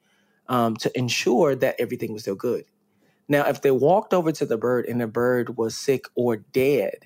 um, 0.50 0.76
to 0.78 0.98
ensure 0.98 1.56
that 1.56 1.76
everything 1.80 2.14
was 2.14 2.24
still 2.24 2.36
good. 2.36 2.66
Now, 3.32 3.48
if 3.48 3.62
they 3.62 3.72
walked 3.72 4.14
over 4.14 4.34
to 4.34 4.46
the 4.46 4.58
bird 4.58 4.86
and 4.88 5.00
the 5.00 5.08
bird 5.08 5.56
was 5.58 5.74
sick 5.78 6.04
or 6.16 6.36
dead, 6.36 6.98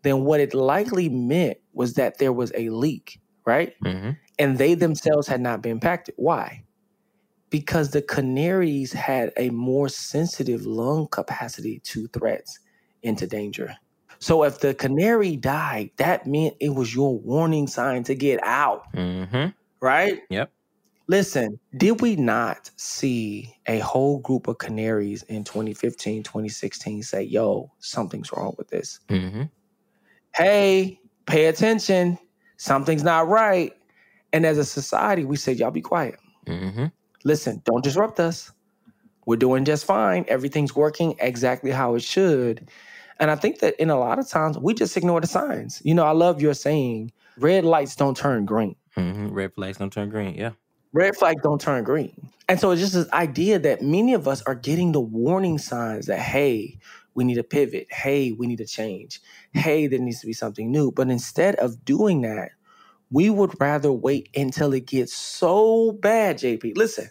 then 0.00 0.24
what 0.24 0.40
it 0.40 0.54
likely 0.54 1.10
meant 1.10 1.58
was 1.74 1.94
that 1.94 2.16
there 2.16 2.32
was 2.32 2.50
a 2.54 2.70
leak, 2.70 3.20
right? 3.44 3.74
Mm-hmm. 3.84 4.12
And 4.38 4.56
they 4.56 4.72
themselves 4.72 5.28
had 5.28 5.42
not 5.42 5.60
been 5.60 5.72
impacted. 5.72 6.14
Why? 6.16 6.64
Because 7.50 7.90
the 7.90 8.00
canaries 8.00 8.94
had 8.94 9.32
a 9.36 9.50
more 9.50 9.90
sensitive 9.90 10.64
lung 10.64 11.08
capacity 11.08 11.78
to 11.80 12.08
threats 12.08 12.58
into 13.02 13.26
danger. 13.26 13.76
So 14.20 14.44
if 14.44 14.60
the 14.60 14.72
canary 14.72 15.36
died, 15.36 15.90
that 15.98 16.26
meant 16.26 16.54
it 16.58 16.70
was 16.70 16.94
your 16.94 17.18
warning 17.18 17.66
sign 17.66 18.02
to 18.04 18.14
get 18.14 18.40
out, 18.42 18.90
Mm-hmm. 18.94 19.48
right? 19.80 20.22
Yep. 20.30 20.50
Listen, 21.06 21.58
did 21.76 22.00
we 22.00 22.16
not 22.16 22.70
see 22.76 23.54
a 23.66 23.78
whole 23.80 24.20
group 24.20 24.48
of 24.48 24.58
canaries 24.58 25.22
in 25.24 25.44
2015, 25.44 26.22
2016 26.22 27.02
say, 27.02 27.22
yo, 27.22 27.70
something's 27.78 28.32
wrong 28.32 28.54
with 28.56 28.68
this? 28.68 29.00
Mm-hmm. 29.08 29.42
Hey, 30.34 30.98
pay 31.26 31.46
attention. 31.46 32.18
Something's 32.56 33.02
not 33.02 33.28
right. 33.28 33.72
And 34.32 34.46
as 34.46 34.56
a 34.56 34.64
society, 34.64 35.24
we 35.24 35.36
said, 35.36 35.58
y'all 35.58 35.70
be 35.70 35.82
quiet. 35.82 36.18
Mm-hmm. 36.46 36.86
Listen, 37.24 37.60
don't 37.64 37.84
disrupt 37.84 38.18
us. 38.18 38.50
We're 39.26 39.36
doing 39.36 39.64
just 39.64 39.84
fine. 39.84 40.24
Everything's 40.28 40.74
working 40.74 41.16
exactly 41.20 41.70
how 41.70 41.94
it 41.94 42.02
should. 42.02 42.70
And 43.20 43.30
I 43.30 43.36
think 43.36 43.60
that 43.60 43.74
in 43.80 43.90
a 43.90 43.98
lot 43.98 44.18
of 44.18 44.28
times, 44.28 44.58
we 44.58 44.74
just 44.74 44.96
ignore 44.96 45.20
the 45.20 45.26
signs. 45.26 45.80
You 45.84 45.94
know, 45.94 46.04
I 46.04 46.10
love 46.12 46.42
your 46.42 46.54
saying, 46.54 47.12
red 47.38 47.64
lights 47.64 47.94
don't 47.94 48.16
turn 48.16 48.44
green. 48.44 48.76
Mm-hmm. 48.96 49.28
Red 49.28 49.54
flags 49.54 49.78
don't 49.78 49.92
turn 49.92 50.08
green. 50.08 50.34
Yeah. 50.34 50.50
Red 50.94 51.16
flag 51.16 51.42
don't 51.42 51.60
turn 51.60 51.84
green. 51.84 52.30
And 52.48 52.58
so 52.58 52.70
it's 52.70 52.80
just 52.80 52.94
this 52.94 53.10
idea 53.12 53.58
that 53.58 53.82
many 53.82 54.14
of 54.14 54.26
us 54.26 54.40
are 54.42 54.54
getting 54.54 54.92
the 54.92 55.00
warning 55.00 55.58
signs 55.58 56.06
that, 56.06 56.20
hey, 56.20 56.78
we 57.14 57.24
need 57.24 57.34
to 57.34 57.44
pivot. 57.44 57.86
Hey, 57.90 58.32
we 58.32 58.46
need 58.46 58.58
to 58.58 58.66
change. 58.66 59.20
Hey, 59.52 59.86
there 59.86 59.98
needs 59.98 60.20
to 60.20 60.26
be 60.26 60.32
something 60.32 60.70
new. 60.70 60.90
But 60.90 61.10
instead 61.10 61.56
of 61.56 61.84
doing 61.84 62.22
that, 62.22 62.50
we 63.10 63.28
would 63.30 63.60
rather 63.60 63.92
wait 63.92 64.28
until 64.34 64.72
it 64.72 64.86
gets 64.86 65.14
so 65.14 65.92
bad, 65.92 66.38
JP. 66.38 66.76
Listen, 66.76 67.10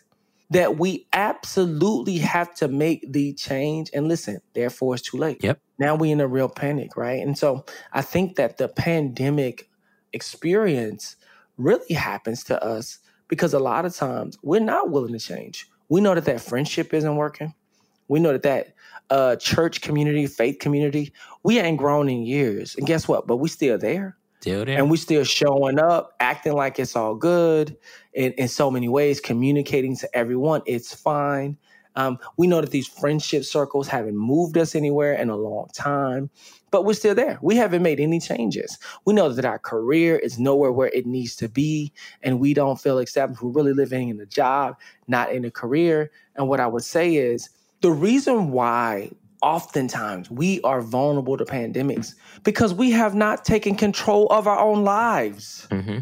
that 0.49 0.77
we 0.77 1.07
absolutely 1.13 2.17
have 2.17 2.53
to 2.55 2.67
make 2.67 3.11
the 3.11 3.33
change. 3.33 3.89
And 3.93 4.07
listen, 4.07 4.39
therefore 4.53 4.95
it's 4.95 5.09
too 5.09 5.17
late. 5.17 5.43
Yep. 5.43 5.59
Now 5.79 5.95
we're 5.95 6.11
in 6.11 6.21
a 6.21 6.27
real 6.27 6.49
panic, 6.49 6.95
right? 6.95 7.21
And 7.21 7.37
so 7.37 7.65
I 7.91 8.01
think 8.01 8.35
that 8.35 8.57
the 8.57 8.67
pandemic 8.67 9.69
experience 10.13 11.15
really 11.57 11.95
happens 11.95 12.43
to 12.45 12.63
us 12.63 12.99
because 13.33 13.55
a 13.55 13.59
lot 13.59 13.83
of 13.83 13.95
times 13.95 14.37
we're 14.43 14.59
not 14.59 14.91
willing 14.91 15.11
to 15.13 15.17
change. 15.17 15.67
We 15.89 16.01
know 16.01 16.13
that 16.13 16.25
that 16.25 16.39
friendship 16.39 16.93
isn't 16.93 17.15
working. 17.15 17.51
We 18.07 18.19
know 18.19 18.31
that 18.31 18.43
that 18.43 18.75
uh, 19.09 19.37
church 19.37 19.81
community, 19.81 20.27
faith 20.27 20.59
community, 20.59 21.11
we 21.41 21.59
ain't 21.59 21.79
grown 21.79 22.09
in 22.09 22.21
years. 22.21 22.75
And 22.75 22.85
guess 22.85 23.07
what? 23.07 23.25
But 23.25 23.37
we 23.37 23.49
still 23.49 23.79
there. 23.79 24.17
Still 24.41 24.65
there. 24.65 24.77
And 24.77 24.91
we 24.91 24.97
still 24.97 25.23
showing 25.23 25.79
up, 25.79 26.13
acting 26.19 26.53
like 26.53 26.77
it's 26.77 26.95
all 26.95 27.15
good 27.15 27.75
in, 28.13 28.33
in 28.33 28.47
so 28.47 28.69
many 28.69 28.87
ways, 28.87 29.19
communicating 29.19 29.97
to 29.97 30.15
everyone 30.15 30.61
it's 30.67 30.93
fine. 30.93 31.57
Um, 31.95 32.17
we 32.37 32.47
know 32.47 32.61
that 32.61 32.71
these 32.71 32.87
friendship 32.87 33.43
circles 33.43 33.87
haven't 33.87 34.17
moved 34.17 34.57
us 34.57 34.75
anywhere 34.75 35.13
in 35.13 35.29
a 35.29 35.35
long 35.35 35.67
time, 35.73 36.29
but 36.71 36.85
we're 36.85 36.93
still 36.93 37.15
there. 37.15 37.37
We 37.41 37.55
haven't 37.55 37.83
made 37.83 37.99
any 37.99 38.19
changes. 38.19 38.79
We 39.05 39.13
know 39.13 39.29
that 39.29 39.45
our 39.45 39.59
career 39.59 40.17
is 40.17 40.39
nowhere 40.39 40.71
where 40.71 40.89
it 40.89 41.05
needs 41.05 41.35
to 41.37 41.49
be, 41.49 41.93
and 42.23 42.39
we 42.39 42.53
don't 42.53 42.81
feel 42.81 42.99
accepted. 42.99 43.41
We're 43.41 43.51
really 43.51 43.73
living 43.73 44.09
in 44.09 44.19
a 44.19 44.25
job, 44.25 44.77
not 45.07 45.31
in 45.31 45.45
a 45.45 45.51
career. 45.51 46.11
And 46.35 46.49
what 46.49 46.59
I 46.59 46.67
would 46.67 46.83
say 46.83 47.15
is 47.15 47.49
the 47.81 47.91
reason 47.91 48.51
why 48.51 49.11
oftentimes 49.43 50.31
we 50.31 50.61
are 50.61 50.81
vulnerable 50.81 51.37
to 51.37 51.45
pandemics 51.45 52.15
because 52.43 52.73
we 52.73 52.89
have 52.91 53.13
not 53.13 53.43
taken 53.43 53.75
control 53.75 54.25
of 54.27 54.47
our 54.47 54.57
own 54.57 54.83
lives. 54.83 55.67
mm-hmm. 55.69 55.99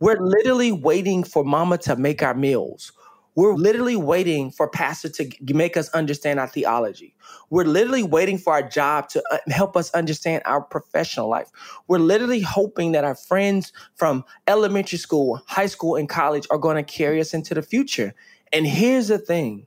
We're 0.00 0.20
literally 0.20 0.70
waiting 0.70 1.24
for 1.24 1.42
mama 1.42 1.78
to 1.78 1.96
make 1.96 2.22
our 2.22 2.34
meals. 2.34 2.92
We're 3.34 3.54
literally 3.54 3.96
waiting 3.96 4.50
for 4.50 4.68
pastor 4.68 5.08
to 5.10 5.30
make 5.54 5.76
us 5.76 5.88
understand 5.90 6.40
our 6.40 6.48
theology. 6.48 7.14
We're 7.50 7.64
literally 7.64 8.02
waiting 8.02 8.36
for 8.36 8.52
our 8.52 8.68
job 8.68 9.08
to 9.10 9.22
uh, 9.30 9.38
help 9.48 9.76
us 9.76 9.90
understand 9.92 10.42
our 10.44 10.60
professional 10.60 11.28
life. 11.28 11.48
We're 11.86 11.98
literally 11.98 12.40
hoping 12.40 12.92
that 12.92 13.04
our 13.04 13.14
friends 13.14 13.72
from 13.94 14.24
elementary 14.48 14.98
school, 14.98 15.40
high 15.46 15.66
school, 15.66 15.96
and 15.96 16.08
college 16.08 16.46
are 16.50 16.58
going 16.58 16.76
to 16.76 16.82
carry 16.82 17.20
us 17.20 17.32
into 17.32 17.54
the 17.54 17.62
future. 17.62 18.14
And 18.52 18.66
here's 18.66 19.08
the 19.08 19.18
thing 19.18 19.66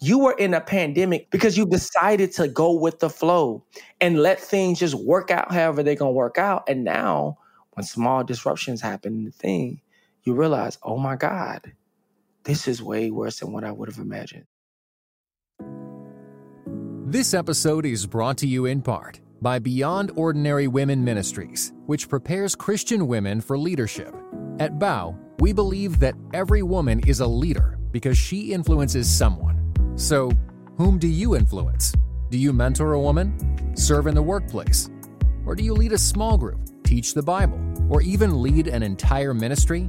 you 0.00 0.18
were 0.18 0.32
in 0.32 0.54
a 0.54 0.60
pandemic 0.60 1.30
because 1.30 1.58
you 1.58 1.66
decided 1.66 2.32
to 2.32 2.48
go 2.48 2.72
with 2.72 3.00
the 3.00 3.10
flow 3.10 3.62
and 4.00 4.22
let 4.22 4.40
things 4.40 4.78
just 4.78 4.94
work 4.94 5.30
out 5.30 5.52
however 5.52 5.82
they're 5.82 5.94
going 5.94 6.10
to 6.10 6.16
work 6.16 6.38
out. 6.38 6.64
And 6.68 6.84
now, 6.84 7.38
when 7.72 7.84
small 7.84 8.24
disruptions 8.24 8.80
happen 8.80 9.14
in 9.14 9.24
the 9.24 9.30
thing, 9.30 9.80
you 10.24 10.34
realize, 10.34 10.78
oh 10.82 10.98
my 10.98 11.16
God, 11.16 11.72
this 12.50 12.66
is 12.66 12.82
way 12.82 13.12
worse 13.12 13.38
than 13.38 13.52
what 13.52 13.62
I 13.62 13.70
would 13.70 13.88
have 13.88 13.98
imagined. 13.98 14.44
This 17.06 17.32
episode 17.32 17.86
is 17.86 18.06
brought 18.06 18.38
to 18.38 18.46
you 18.48 18.66
in 18.66 18.82
part 18.82 19.20
by 19.40 19.60
Beyond 19.60 20.10
Ordinary 20.16 20.66
Women 20.66 21.04
Ministries, 21.04 21.72
which 21.86 22.08
prepares 22.08 22.56
Christian 22.56 23.06
women 23.06 23.40
for 23.40 23.56
leadership. 23.56 24.12
At 24.58 24.80
Bow, 24.80 25.16
we 25.38 25.52
believe 25.52 26.00
that 26.00 26.16
every 26.34 26.64
woman 26.64 27.00
is 27.06 27.20
a 27.20 27.26
leader 27.26 27.78
because 27.92 28.18
she 28.18 28.52
influences 28.52 29.08
someone. 29.08 29.72
So, 29.94 30.32
whom 30.76 30.98
do 30.98 31.06
you 31.06 31.36
influence? 31.36 31.94
Do 32.30 32.38
you 32.38 32.52
mentor 32.52 32.94
a 32.94 33.00
woman? 33.00 33.76
Serve 33.76 34.08
in 34.08 34.16
the 34.16 34.22
workplace? 34.22 34.90
Or 35.46 35.54
do 35.54 35.62
you 35.62 35.72
lead 35.72 35.92
a 35.92 35.98
small 35.98 36.36
group, 36.36 36.58
teach 36.82 37.14
the 37.14 37.22
Bible, 37.22 37.60
or 37.88 38.02
even 38.02 38.42
lead 38.42 38.66
an 38.66 38.82
entire 38.82 39.34
ministry? 39.34 39.88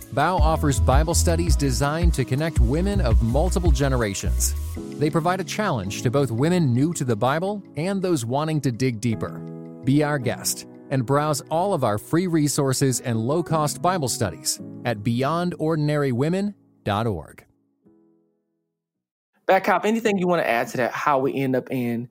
Bow 0.13 0.37
offers 0.37 0.79
Bible 0.81 1.15
studies 1.15 1.55
designed 1.55 2.13
to 2.15 2.25
connect 2.25 2.59
women 2.59 2.99
of 2.99 3.23
multiple 3.23 3.71
generations. 3.71 4.53
They 4.99 5.09
provide 5.09 5.39
a 5.39 5.45
challenge 5.45 6.01
to 6.01 6.11
both 6.11 6.31
women 6.31 6.73
new 6.73 6.93
to 6.95 7.05
the 7.05 7.15
Bible 7.15 7.63
and 7.77 8.01
those 8.01 8.25
wanting 8.25 8.59
to 8.61 8.73
dig 8.73 8.99
deeper. 8.99 9.39
Be 9.85 10.03
our 10.03 10.19
guest 10.19 10.67
and 10.89 11.05
browse 11.05 11.39
all 11.49 11.73
of 11.73 11.85
our 11.85 11.97
free 11.97 12.27
resources 12.27 12.99
and 12.99 13.17
low 13.17 13.41
cost 13.41 13.81
Bible 13.81 14.09
studies 14.09 14.59
at 14.83 14.97
beyondordinarywomen.org. 14.97 17.45
Back 19.45 19.63
Cop, 19.63 19.85
anything 19.85 20.17
you 20.17 20.27
want 20.27 20.41
to 20.41 20.49
add 20.49 20.67
to 20.69 20.77
that, 20.77 20.91
how 20.91 21.19
we 21.19 21.33
end 21.33 21.55
up 21.55 21.71
in 21.71 22.09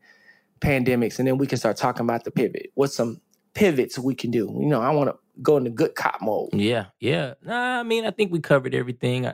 pandemics, 0.60 1.18
and 1.18 1.26
then 1.28 1.36
we 1.36 1.46
can 1.46 1.58
start 1.58 1.76
talking 1.76 2.02
about 2.02 2.24
the 2.24 2.30
pivot. 2.30 2.70
What's 2.74 2.94
some 2.94 3.20
pivots 3.52 3.98
we 3.98 4.14
can 4.14 4.30
do? 4.30 4.56
You 4.58 4.68
know, 4.68 4.80
I 4.80 4.88
want 4.90 5.10
to 5.10 5.16
go 5.42 5.57
into 5.57 5.70
good 5.70 5.94
cop 5.94 6.20
mode. 6.22 6.50
Yeah, 6.53 6.87
yeah. 7.00 7.35
Nah, 7.42 7.81
I 7.81 7.83
mean, 7.83 8.05
I 8.05 8.11
think 8.11 8.33
we 8.33 8.40
covered 8.40 8.74
everything. 8.74 9.31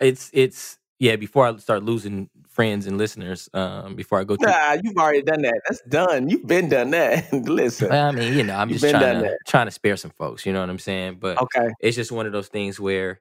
It's 0.00 0.30
it's 0.32 0.78
yeah. 0.98 1.16
Before 1.16 1.46
I 1.46 1.56
start 1.56 1.82
losing 1.82 2.30
friends 2.48 2.86
and 2.86 2.96
listeners, 2.96 3.50
um, 3.52 3.94
before 3.96 4.18
I 4.18 4.24
go 4.24 4.36
through. 4.36 4.48
Nah, 4.48 4.76
you've 4.82 4.96
already 4.96 5.22
done 5.22 5.42
that. 5.42 5.60
That's 5.68 5.82
done. 5.82 6.28
You've 6.30 6.46
been 6.46 6.68
done 6.70 6.90
that. 6.90 7.30
Listen. 7.32 7.92
I 7.92 8.10
mean, 8.12 8.34
you 8.34 8.44
know, 8.44 8.56
I'm 8.56 8.70
just 8.70 8.88
trying 8.88 9.22
to 9.22 9.36
trying 9.46 9.66
to 9.66 9.70
spare 9.70 9.96
some 9.96 10.10
folks. 10.12 10.46
You 10.46 10.52
know 10.52 10.60
what 10.60 10.70
I'm 10.70 10.78
saying? 10.78 11.18
But 11.20 11.40
Okay. 11.40 11.68
it's 11.80 11.96
just 11.96 12.12
one 12.12 12.26
of 12.26 12.32
those 12.32 12.48
things 12.48 12.80
where 12.80 13.20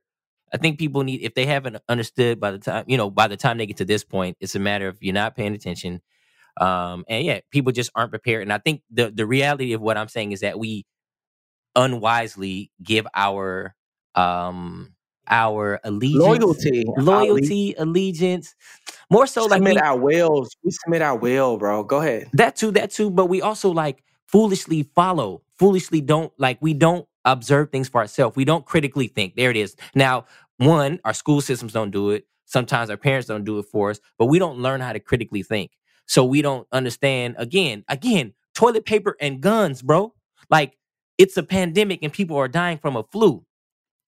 I 0.53 0.57
think 0.57 0.79
people 0.79 1.03
need 1.03 1.21
if 1.21 1.33
they 1.33 1.45
haven't 1.45 1.77
understood 1.89 2.39
by 2.39 2.51
the 2.51 2.59
time 2.59 2.85
you 2.87 2.97
know 2.97 3.09
by 3.09 3.27
the 3.27 3.37
time 3.37 3.57
they 3.57 3.65
get 3.65 3.77
to 3.77 3.85
this 3.85 4.03
point, 4.03 4.37
it's 4.39 4.55
a 4.55 4.59
matter 4.59 4.87
of 4.87 4.97
you're 5.01 5.13
not 5.13 5.35
paying 5.35 5.53
attention. 5.53 6.01
Um, 6.59 7.03
and 7.09 7.25
yeah, 7.25 7.41
people 7.51 7.73
just 7.73 7.91
aren't 7.95 8.11
prepared. 8.11 8.43
And 8.43 8.53
I 8.53 8.57
think 8.59 8.81
the 8.89 9.11
the 9.11 9.25
reality 9.25 9.73
of 9.73 9.81
what 9.81 9.97
I'm 9.97 10.07
saying 10.07 10.31
is 10.31 10.39
that 10.41 10.57
we 10.57 10.85
unwisely 11.75 12.71
give 12.83 13.07
our 13.13 13.75
um 14.15 14.95
our 15.27 15.79
allegiance, 15.83 16.23
Loyalty. 16.23 16.85
Loyalty, 16.97 17.73
allegiance. 17.77 18.55
More 19.09 19.27
so 19.27 19.45
like 19.45 19.53
submit 19.57 19.81
our 19.81 19.97
wills. 19.97 20.55
We 20.63 20.71
submit 20.71 21.01
our 21.01 21.15
will, 21.15 21.57
bro. 21.57 21.83
Go 21.83 21.99
ahead. 22.01 22.29
that 22.33 22.55
too, 22.55 22.71
that 22.71 22.91
too, 22.91 23.09
but 23.09 23.25
we 23.27 23.41
also 23.41 23.71
like 23.71 24.03
foolishly 24.27 24.83
follow, 24.95 25.41
foolishly 25.57 26.01
don't 26.01 26.31
like 26.37 26.57
we 26.61 26.73
don't 26.73 27.07
observe 27.25 27.71
things 27.71 27.89
for 27.89 28.01
ourselves. 28.01 28.35
We 28.35 28.45
don't 28.45 28.65
critically 28.65 29.07
think. 29.07 29.35
There 29.35 29.49
it 29.49 29.57
is. 29.57 29.75
Now, 29.95 30.25
one, 30.57 30.99
our 31.03 31.13
school 31.13 31.41
systems 31.41 31.73
don't 31.73 31.91
do 31.91 32.11
it. 32.11 32.27
Sometimes 32.45 32.89
our 32.89 32.97
parents 32.97 33.27
don't 33.27 33.43
do 33.43 33.57
it 33.59 33.65
for 33.65 33.89
us, 33.89 33.99
but 34.17 34.27
we 34.27 34.37
don't 34.37 34.59
learn 34.59 34.79
how 34.79 34.93
to 34.93 34.99
critically 34.99 35.41
think. 35.41 35.71
So 36.05 36.23
we 36.23 36.43
don't 36.43 36.67
understand 36.71 37.35
again, 37.39 37.83
again, 37.89 38.33
toilet 38.53 38.85
paper 38.85 39.17
and 39.19 39.41
guns, 39.41 39.81
bro. 39.81 40.13
Like 40.49 40.77
it's 41.17 41.37
a 41.37 41.43
pandemic 41.43 41.99
and 42.03 42.11
people 42.11 42.37
are 42.37 42.47
dying 42.47 42.77
from 42.77 42.95
a 42.95 43.03
flu. 43.03 43.43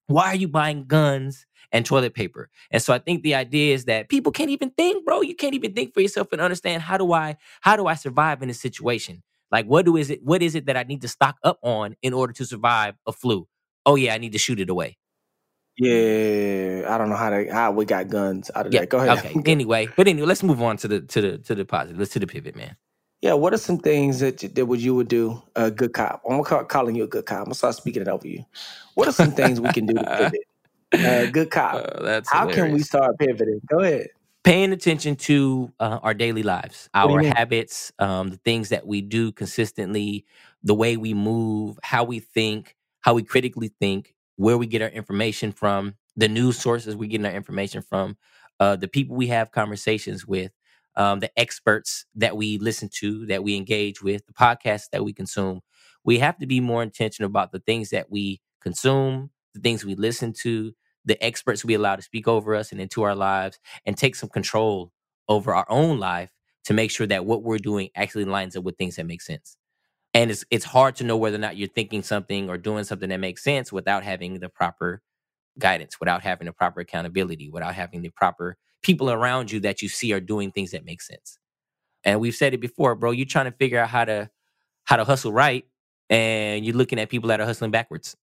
Why 0.08 0.28
are 0.28 0.36
you 0.36 0.48
buying 0.48 0.86
guns 0.86 1.46
and 1.72 1.86
toilet 1.86 2.14
paper? 2.14 2.50
And 2.72 2.82
so 2.82 2.94
I 2.94 3.00
think 3.00 3.24
the 3.24 3.36
idea 3.36 3.74
is 3.74 3.86
that 3.86 4.08
people 4.10 4.32
can't 4.32 4.50
even 4.50 4.70
think, 4.72 5.06
bro. 5.06 5.22
You 5.22 5.36
can't 5.36 5.54
even 5.54 5.74
think 5.74 5.94
for 5.94 6.00
yourself 6.02 6.32
and 6.32 6.42
understand 6.42 6.82
how 6.82 6.98
do 6.98 7.12
I 7.12 7.38
how 7.62 7.76
do 7.76 7.88
I 7.88 7.96
survive 7.96 8.42
in 8.42 8.48
this 8.48 8.60
situation? 8.62 9.22
Like 9.52 9.66
what 9.66 9.86
do 9.86 9.98
is 9.98 10.10
it 10.10 10.24
what 10.24 10.42
is 10.42 10.56
it 10.56 10.66
that 10.68 10.78
I 10.78 10.84
need 10.84 11.02
to 11.02 11.08
stock 11.10 11.36
up 11.44 11.60
on 11.62 11.96
in 12.02 12.14
order 12.14 12.34
to 12.34 12.46
survive 12.46 12.96
a 13.06 13.12
flu? 13.12 13.48
Oh 13.86 13.96
yeah, 13.96 14.14
I 14.14 14.18
need 14.18 14.32
to 14.34 14.40
shoot 14.40 14.60
it 14.60 14.70
away. 14.70 14.98
Yeah, 15.78 16.86
I 16.90 16.98
don't 16.98 17.10
know 17.10 17.16
how 17.16 17.30
to 17.30 17.52
how 17.52 17.72
we 17.72 17.86
got 17.86 18.08
guns 18.10 18.50
out 18.56 18.66
of 18.68 18.74
Yeah. 18.74 18.82
that. 18.82 18.90
Go 18.90 18.98
ahead. 19.00 19.20
Okay. 19.20 19.36
Anyway, 19.52 19.88
but 19.96 20.08
anyway, 20.08 20.28
let's 20.28 20.42
move 20.44 20.62
on 20.62 20.78
to 20.78 20.88
the 20.88 21.02
to 21.02 21.22
the 21.22 21.38
to 21.40 21.54
the 21.56 21.66
positive. 21.66 22.00
Let's 22.00 22.12
to 22.14 22.20
the 22.20 22.28
pivot, 22.28 22.56
man. 22.56 22.76
Yeah, 23.22 23.34
what 23.34 23.54
are 23.54 23.58
some 23.58 23.78
things 23.80 24.20
that 24.20 24.44
you, 24.44 24.50
that 24.50 24.66
would 24.66 24.82
you 24.82 24.94
would 24.96 25.08
do 25.08 25.42
a 25.56 25.72
good 25.72 25.94
cop? 25.94 26.22
I'm 26.26 26.32
gonna 26.34 26.44
call, 26.44 26.64
calling 26.66 26.96
you 26.96 27.04
a 27.04 27.08
good 27.08 27.26
cop. 27.26 27.40
I'm 27.40 27.44
gonna 27.46 27.56
start 27.56 27.76
speaking 27.76 28.02
it 28.02 28.08
over 28.08 28.28
you. 28.28 28.46
What 28.94 29.08
are 29.08 29.14
some 29.14 29.32
things 29.32 29.60
we 29.60 29.70
can 29.70 29.86
do 29.86 29.94
to 29.96 30.06
pivot? 30.18 30.42
Uh, 30.94 31.26
good 31.32 31.50
cop. 31.50 31.76
Uh, 31.76 32.04
that's 32.04 32.30
How 32.30 32.48
can 32.48 32.72
we 32.72 32.80
start 32.80 33.18
pivoting? 33.20 33.62
Go 33.68 33.80
ahead. 33.80 34.08
paying 34.44 34.72
attention 34.72 35.16
to 35.16 35.74
uh, 35.80 36.00
our 36.04 36.14
daily 36.14 36.44
lives, 36.44 36.90
What 36.94 37.08
do 37.08 37.26
you 37.26 37.32
our 37.32 37.36
habits, 37.36 37.92
um, 38.00 38.30
the 38.30 38.38
things 38.38 38.70
that 38.70 38.88
we 38.88 39.02
do 39.02 39.32
consistently, 39.32 40.26
the 40.64 40.76
way 40.76 40.96
we 40.96 41.14
move, 41.14 41.78
how 41.84 42.04
we 42.04 42.20
think, 42.20 42.76
how 43.02 43.14
we 43.14 43.24
critically 43.24 43.74
think, 43.80 44.16
where 44.38 44.58
we 44.58 44.68
get 44.68 44.82
our 44.82 44.90
information 44.90 45.52
from, 45.52 45.96
the 46.16 46.30
news 46.30 46.58
sources 46.60 46.96
we 46.96 47.08
get 47.08 47.26
our 47.26 47.32
information 47.32 47.82
from, 47.82 48.16
uh, 48.60 48.76
the 48.76 48.88
people 48.88 49.16
we 49.16 49.28
have 49.28 49.52
conversations 49.52 50.26
with, 50.26 50.52
um, 50.98 51.22
the 51.22 51.32
experts 51.40 52.06
that 52.16 52.38
we 52.38 52.60
listen 52.60 52.90
to, 53.00 53.28
that 53.28 53.44
we 53.46 53.58
engage 53.58 54.04
with, 54.04 54.28
the 54.28 54.34
podcasts 54.34 54.90
that 54.94 55.06
we 55.06 55.14
consume. 55.14 55.62
We 56.06 56.20
have 56.20 56.40
to 56.40 56.48
be 56.48 56.62
more 56.62 56.84
intentional 56.84 57.30
about 57.30 57.54
the 57.54 57.62
things 57.62 57.92
that 57.92 58.12
we 58.12 58.42
consume, 58.62 59.32
the 59.56 59.62
things 59.62 59.86
we 59.86 59.96
listen 59.96 60.34
to, 60.44 60.74
the 61.06 61.24
experts 61.24 61.66
we 61.66 61.76
allow 61.76 61.98
to 61.98 62.04
speak 62.04 62.28
over 62.30 62.56
us 62.56 62.74
and 62.74 62.82
into 62.82 63.04
our 63.04 63.16
lives 63.16 63.60
and 63.86 63.98
take 63.98 64.16
some 64.16 64.30
control 64.30 64.94
over 65.30 65.56
our 65.56 65.68
own 65.70 66.00
life 66.00 66.32
to 66.66 66.76
make 66.76 66.92
sure 66.92 67.08
that 67.08 67.26
what 67.26 67.44
we're 67.44 67.60
doing 67.60 67.90
actually 67.96 68.26
lines 68.26 68.58
up 68.58 68.66
with 68.66 68.78
things 68.78 68.98
that 68.98 69.06
make 69.08 69.24
sense. 69.24 69.58
And 70.14 70.32
it's 70.32 70.46
it's 70.52 70.66
hard 70.66 70.98
to 70.98 71.06
know 71.06 71.18
whether 71.18 71.38
or 71.38 71.42
not 71.42 71.58
you're 71.58 71.70
thinking 71.70 72.04
something 72.04 72.50
or 72.50 72.58
doing 72.58 72.86
something 72.86 73.10
that 73.10 73.20
makes 73.20 73.44
sense 73.44 73.72
without 73.72 74.04
having 74.04 74.40
the 74.40 74.50
proper 74.50 75.02
guidance, 75.60 76.00
without 76.00 76.24
having 76.24 76.48
the 76.48 76.54
proper 76.54 76.82
accountability, 76.82 77.50
without 77.50 77.76
having 77.76 78.02
the 78.02 78.10
proper 78.10 78.58
people 78.82 79.10
around 79.10 79.52
you 79.52 79.60
that 79.62 79.82
you 79.82 79.90
see 79.90 80.14
are 80.14 80.20
doing 80.20 80.52
things 80.52 80.72
that 80.72 80.86
make 80.86 81.02
sense. 81.02 81.38
And 82.04 82.20
we've 82.20 82.36
said 82.36 82.54
it 82.54 82.60
before, 82.60 82.96
bro. 82.96 83.12
You're 83.12 83.26
trying 83.26 83.46
to 83.46 83.58
figure 83.58 83.80
out 83.80 83.90
how 83.90 84.06
to 84.06 84.30
how 84.86 84.96
to 84.96 85.04
hustle 85.04 85.34
right, 85.34 85.66
and 86.10 86.66
you're 86.66 86.76
looking 86.76 87.00
at 87.00 87.10
people 87.10 87.30
that 87.30 87.42
are 87.42 87.46
hustling 87.46 87.72
backwards. 87.72 88.16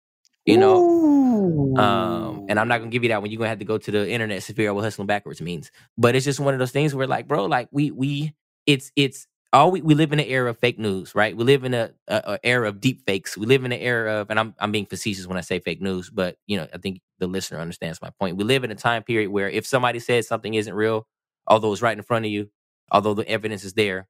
You 0.46 0.58
know, 0.58 1.74
um, 1.76 2.46
and 2.48 2.60
I'm 2.60 2.68
not 2.68 2.78
gonna 2.78 2.90
give 2.90 3.02
you 3.02 3.08
that 3.10 3.20
one. 3.20 3.30
You're 3.30 3.38
gonna 3.38 3.48
have 3.48 3.58
to 3.58 3.64
go 3.64 3.78
to 3.78 3.90
the 3.90 4.08
internet 4.08 4.42
to 4.42 4.52
figure 4.52 4.70
out 4.70 4.74
what 4.74 4.84
hustling 4.84 5.06
backwards 5.06 5.40
means. 5.40 5.70
But 5.98 6.14
it's 6.14 6.24
just 6.24 6.40
one 6.40 6.54
of 6.54 6.60
those 6.60 6.70
things 6.70 6.94
where, 6.94 7.06
like, 7.06 7.26
bro, 7.28 7.46
like 7.46 7.68
we 7.70 7.90
we 7.90 8.34
it's 8.66 8.92
it's 8.96 9.26
all 9.54 9.72
we, 9.72 9.82
we 9.82 9.96
live 9.96 10.12
in 10.12 10.20
an 10.20 10.26
era 10.26 10.50
of 10.50 10.58
fake 10.60 10.78
news, 10.80 11.14
right? 11.16 11.36
We 11.36 11.44
live 11.44 11.64
in 11.64 11.74
a, 11.74 11.92
a, 12.08 12.22
a 12.34 12.40
era 12.44 12.68
of 12.68 12.80
deep 12.80 13.06
fakes. 13.06 13.38
We 13.38 13.46
live 13.46 13.64
in 13.64 13.72
an 13.72 13.80
era 13.80 14.22
of, 14.22 14.30
and 14.30 14.40
I'm 14.40 14.54
I'm 14.60 14.72
being 14.72 14.86
facetious 14.86 15.28
when 15.28 15.38
I 15.38 15.42
say 15.42 15.60
fake 15.60 15.82
news, 15.82 16.10
but 16.10 16.38
you 16.48 16.58
know, 16.58 16.68
I 16.74 16.78
think 16.78 17.02
the 17.20 17.28
listener 17.28 17.60
understands 17.60 18.02
my 18.02 18.10
point. 18.20 18.38
We 18.38 18.44
live 18.44 18.64
in 18.64 18.72
a 18.72 18.76
time 18.76 19.04
period 19.04 19.30
where 19.30 19.50
if 19.50 19.66
somebody 19.66 20.00
says 20.00 20.28
something 20.28 20.54
isn't 20.54 20.74
real, 20.74 21.08
although 21.48 21.72
it's 21.72 21.82
right 21.82 21.98
in 21.98 22.04
front 22.04 22.26
of 22.26 22.32
you, 22.32 22.50
although 22.92 23.14
the 23.14 23.28
evidence 23.28 23.64
is 23.64 23.74
there, 23.74 24.08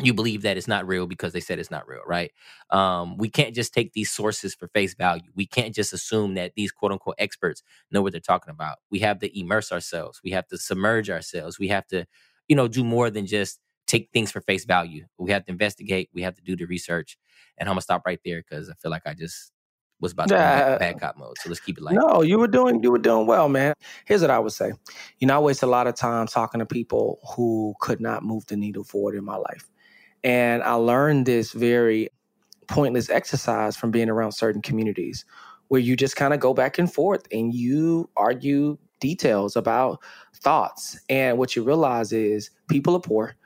you 0.00 0.14
believe 0.14 0.42
that 0.42 0.56
it's 0.58 0.68
not 0.68 0.86
real 0.86 1.06
because 1.06 1.32
they 1.32 1.40
said 1.40 1.58
it's 1.58 1.70
not 1.70 1.88
real, 1.88 2.02
right? 2.06 2.32
Um, 2.70 3.18
we 3.18 3.30
can't 3.30 3.54
just 3.54 3.74
take 3.74 3.94
these 3.94 4.10
sources 4.12 4.54
for 4.54 4.68
face 4.68 4.94
value. 4.94 5.30
We 5.36 5.46
can't 5.46 5.74
just 5.74 5.92
assume 5.92 6.34
that 6.34 6.54
these 6.56 6.72
quote 6.72 6.92
unquote 6.92 7.16
experts 7.18 7.62
know 7.90 8.02
what 8.02 8.12
they're 8.12 8.20
talking 8.20 8.52
about. 8.52 8.78
We 8.90 9.00
have 9.00 9.20
to 9.20 9.38
immerse 9.40 9.72
ourselves. 9.72 10.20
We 10.24 10.32
have 10.32 10.48
to 10.48 10.58
submerge 10.58 11.10
ourselves. 11.10 11.58
We 11.58 11.68
have 11.68 11.86
to, 11.88 12.06
you 12.48 12.56
know, 12.56 12.68
do 12.68 12.84
more 12.84 13.10
than 13.10 13.26
just 13.26 13.60
take 13.90 14.10
things 14.12 14.30
for 14.30 14.40
face 14.40 14.64
value. 14.64 15.06
We 15.18 15.30
have 15.32 15.44
to 15.46 15.52
investigate. 15.52 16.10
We 16.12 16.22
have 16.22 16.34
to 16.36 16.42
do 16.42 16.56
the 16.56 16.66
research. 16.66 17.18
And 17.58 17.68
I'm 17.68 17.74
gonna 17.74 17.82
stop 17.82 18.02
right 18.06 18.20
there 18.24 18.42
because 18.42 18.70
I 18.70 18.74
feel 18.74 18.90
like 18.90 19.06
I 19.06 19.14
just 19.14 19.52
was 20.00 20.12
about 20.12 20.28
to 20.28 20.34
into 20.34 20.78
bad 20.78 20.98
cop 21.00 21.18
mode. 21.18 21.36
So 21.38 21.48
let's 21.50 21.60
keep 21.60 21.76
it 21.76 21.84
light. 21.84 21.94
No, 21.94 22.22
you 22.22 22.38
were 22.38 22.48
doing 22.48 22.82
you 22.82 22.90
were 22.90 22.98
doing 22.98 23.26
well, 23.26 23.48
man. 23.48 23.74
Here's 24.06 24.22
what 24.22 24.30
I 24.30 24.38
would 24.38 24.52
say. 24.52 24.72
You 25.18 25.26
know, 25.26 25.36
I 25.36 25.38
waste 25.38 25.62
a 25.62 25.66
lot 25.66 25.86
of 25.86 25.94
time 25.94 26.26
talking 26.26 26.60
to 26.60 26.66
people 26.66 27.18
who 27.36 27.74
could 27.80 28.00
not 28.00 28.22
move 28.22 28.46
the 28.46 28.56
needle 28.56 28.84
forward 28.84 29.14
in 29.14 29.24
my 29.24 29.36
life. 29.36 29.68
And 30.22 30.62
I 30.62 30.74
learned 30.74 31.26
this 31.26 31.52
very 31.52 32.08
pointless 32.68 33.10
exercise 33.10 33.76
from 33.76 33.90
being 33.90 34.08
around 34.08 34.32
certain 34.32 34.62
communities 34.62 35.24
where 35.68 35.80
you 35.80 35.96
just 35.96 36.16
kind 36.16 36.34
of 36.34 36.40
go 36.40 36.54
back 36.54 36.78
and 36.78 36.92
forth 36.92 37.26
and 37.32 37.54
you 37.54 38.08
argue 38.16 38.78
details 39.00 39.56
about 39.56 39.98
thoughts. 40.34 40.98
And 41.08 41.38
what 41.38 41.56
you 41.56 41.62
realize 41.62 42.12
is 42.12 42.50
people 42.68 42.94
are 42.94 43.00
poor. 43.00 43.36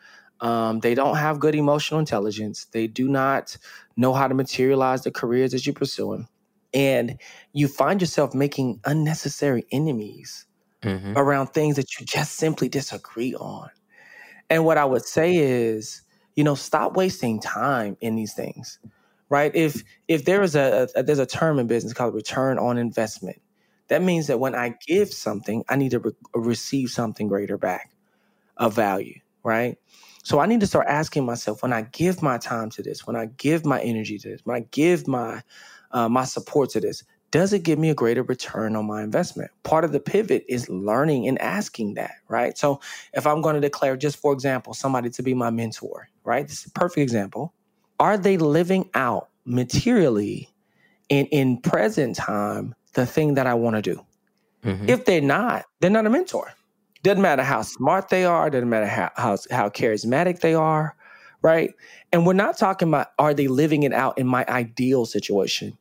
Um, 0.44 0.80
they 0.80 0.94
don't 0.94 1.16
have 1.18 1.40
good 1.40 1.56
emotional 1.56 2.00
intelligence. 2.00 2.66
They 2.72 2.88
do 2.88 3.08
not 3.08 3.58
know 3.96 4.14
how 4.14 4.28
to 4.28 4.34
materialize 4.36 5.04
the 5.04 5.12
careers 5.12 5.52
that 5.52 5.66
you're 5.66 5.74
pursuing. 5.74 6.28
And 6.74 7.20
you 7.54 7.68
find 7.68 8.00
yourself 8.02 8.34
making 8.34 8.80
unnecessary 8.86 9.66
enemies 9.72 10.46
Mhm. 10.84 11.16
around 11.16 11.48
things 11.48 11.76
that 11.76 11.98
you 12.00 12.06
just 12.06 12.34
simply 12.34 12.68
disagree 12.68 13.34
on. 13.36 13.70
And 14.50 14.64
what 14.64 14.78
I 14.78 14.84
would 14.84 15.04
say 15.04 15.36
is, 15.36 16.02
you 16.36 16.44
know, 16.44 16.54
stop 16.54 16.96
wasting 16.96 17.40
time 17.40 17.96
in 18.00 18.16
these 18.16 18.34
things, 18.34 18.78
right? 19.30 19.54
If 19.54 19.84
if 20.08 20.24
there 20.24 20.42
is 20.42 20.56
a, 20.56 20.88
a 20.96 21.02
there's 21.02 21.18
a 21.18 21.26
term 21.26 21.58
in 21.58 21.66
business 21.66 21.94
called 21.94 22.14
return 22.14 22.58
on 22.58 22.78
investment, 22.78 23.40
that 23.88 24.02
means 24.02 24.28
that 24.28 24.40
when 24.40 24.54
I 24.54 24.76
give 24.86 25.10
something, 25.12 25.64
I 25.68 25.76
need 25.76 25.92
to 25.92 26.00
re- 26.00 26.12
receive 26.34 26.90
something 26.90 27.28
greater 27.28 27.58
back 27.58 27.90
of 28.58 28.74
value, 28.74 29.20
right? 29.44 29.78
So 30.24 30.40
I 30.40 30.46
need 30.46 30.60
to 30.60 30.66
start 30.66 30.86
asking 30.88 31.26
myself 31.26 31.62
when 31.62 31.72
I 31.72 31.82
give 31.82 32.22
my 32.22 32.38
time 32.38 32.70
to 32.70 32.82
this, 32.82 33.06
when 33.06 33.14
I 33.14 33.26
give 33.36 33.66
my 33.66 33.80
energy 33.80 34.18
to 34.18 34.30
this, 34.30 34.40
when 34.44 34.56
I 34.56 34.66
give 34.72 35.06
my 35.06 35.42
uh, 35.92 36.08
my 36.08 36.24
support 36.24 36.70
to 36.70 36.80
this, 36.80 37.04
does 37.30 37.52
it 37.52 37.62
give 37.62 37.78
me 37.78 37.90
a 37.90 37.94
greater 37.94 38.22
return 38.22 38.74
on 38.74 38.86
my 38.86 39.02
investment? 39.02 39.50
Part 39.64 39.84
of 39.84 39.92
the 39.92 40.00
pivot 40.00 40.44
is 40.48 40.68
learning 40.68 41.28
and 41.28 41.38
asking 41.40 41.94
that, 41.94 42.16
right? 42.28 42.58
So 42.58 42.80
if 43.12 43.26
I'm 43.26 43.42
going 43.42 43.54
to 43.54 43.60
declare, 43.60 43.96
just 43.96 44.16
for 44.16 44.32
example, 44.32 44.74
somebody 44.74 45.10
to 45.10 45.22
be 45.22 45.34
my 45.34 45.50
mentor, 45.50 46.08
right? 46.24 46.48
This 46.48 46.60
is 46.60 46.66
a 46.66 46.70
perfect 46.70 47.02
example. 47.02 47.52
Are 48.00 48.16
they 48.18 48.38
living 48.38 48.90
out 48.94 49.28
materially 49.44 50.48
in 51.10 51.26
in 51.26 51.60
present 51.60 52.16
time 52.16 52.74
the 52.94 53.06
thing 53.06 53.34
that 53.34 53.46
I 53.46 53.54
want 53.54 53.76
to 53.76 53.82
do? 53.82 54.06
Mhm. 54.64 54.88
If 54.88 55.04
they're 55.04 55.20
not, 55.20 55.66
they're 55.80 55.90
not 55.90 56.06
a 56.06 56.10
mentor. 56.10 56.52
Doesn't 57.04 57.20
matter 57.22 57.42
how 57.42 57.60
smart 57.62 58.08
they 58.08 58.24
are, 58.24 58.48
doesn't 58.48 58.70
matter 58.70 58.86
how, 58.86 59.10
how 59.16 59.36
how 59.50 59.68
charismatic 59.68 60.40
they 60.40 60.54
are, 60.54 60.96
right? 61.42 61.74
And 62.12 62.26
we're 62.26 62.32
not 62.32 62.56
talking 62.56 62.88
about 62.88 63.08
are 63.18 63.34
they 63.34 63.46
living 63.46 63.82
it 63.82 63.92
out 63.92 64.16
in 64.18 64.26
my 64.26 64.46
ideal 64.48 65.04
situation? 65.04 65.76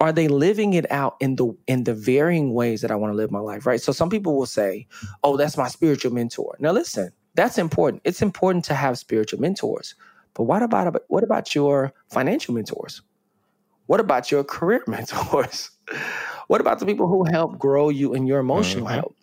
Are 0.00 0.12
they 0.12 0.28
living 0.28 0.72
it 0.72 0.90
out 0.90 1.16
in 1.20 1.36
the 1.36 1.54
in 1.66 1.84
the 1.84 1.94
varying 1.94 2.54
ways 2.54 2.80
that 2.80 2.90
I 2.90 2.96
want 2.96 3.12
to 3.12 3.16
live 3.16 3.30
my 3.30 3.38
life, 3.40 3.66
right? 3.66 3.82
So 3.82 3.92
some 3.92 4.08
people 4.08 4.34
will 4.34 4.46
say, 4.46 4.86
"Oh, 5.22 5.36
that's 5.36 5.58
my 5.58 5.68
spiritual 5.68 6.14
mentor." 6.14 6.56
Now 6.58 6.72
listen, 6.72 7.12
that's 7.34 7.58
important. 7.58 8.00
It's 8.06 8.22
important 8.22 8.64
to 8.66 8.74
have 8.74 8.96
spiritual 8.98 9.40
mentors. 9.42 9.94
But 10.32 10.44
what 10.44 10.62
about 10.62 10.96
what 11.08 11.22
about 11.22 11.54
your 11.54 11.92
financial 12.10 12.54
mentors? 12.54 13.02
What 13.86 14.00
about 14.00 14.30
your 14.32 14.42
career 14.44 14.82
mentors? 14.88 15.70
what 16.48 16.62
about 16.62 16.78
the 16.78 16.86
people 16.86 17.08
who 17.08 17.24
help 17.24 17.58
grow 17.58 17.90
you 17.90 18.14
in 18.14 18.26
your 18.26 18.40
emotional 18.40 18.86
Mhm. 18.86 18.94
health? 18.94 19.16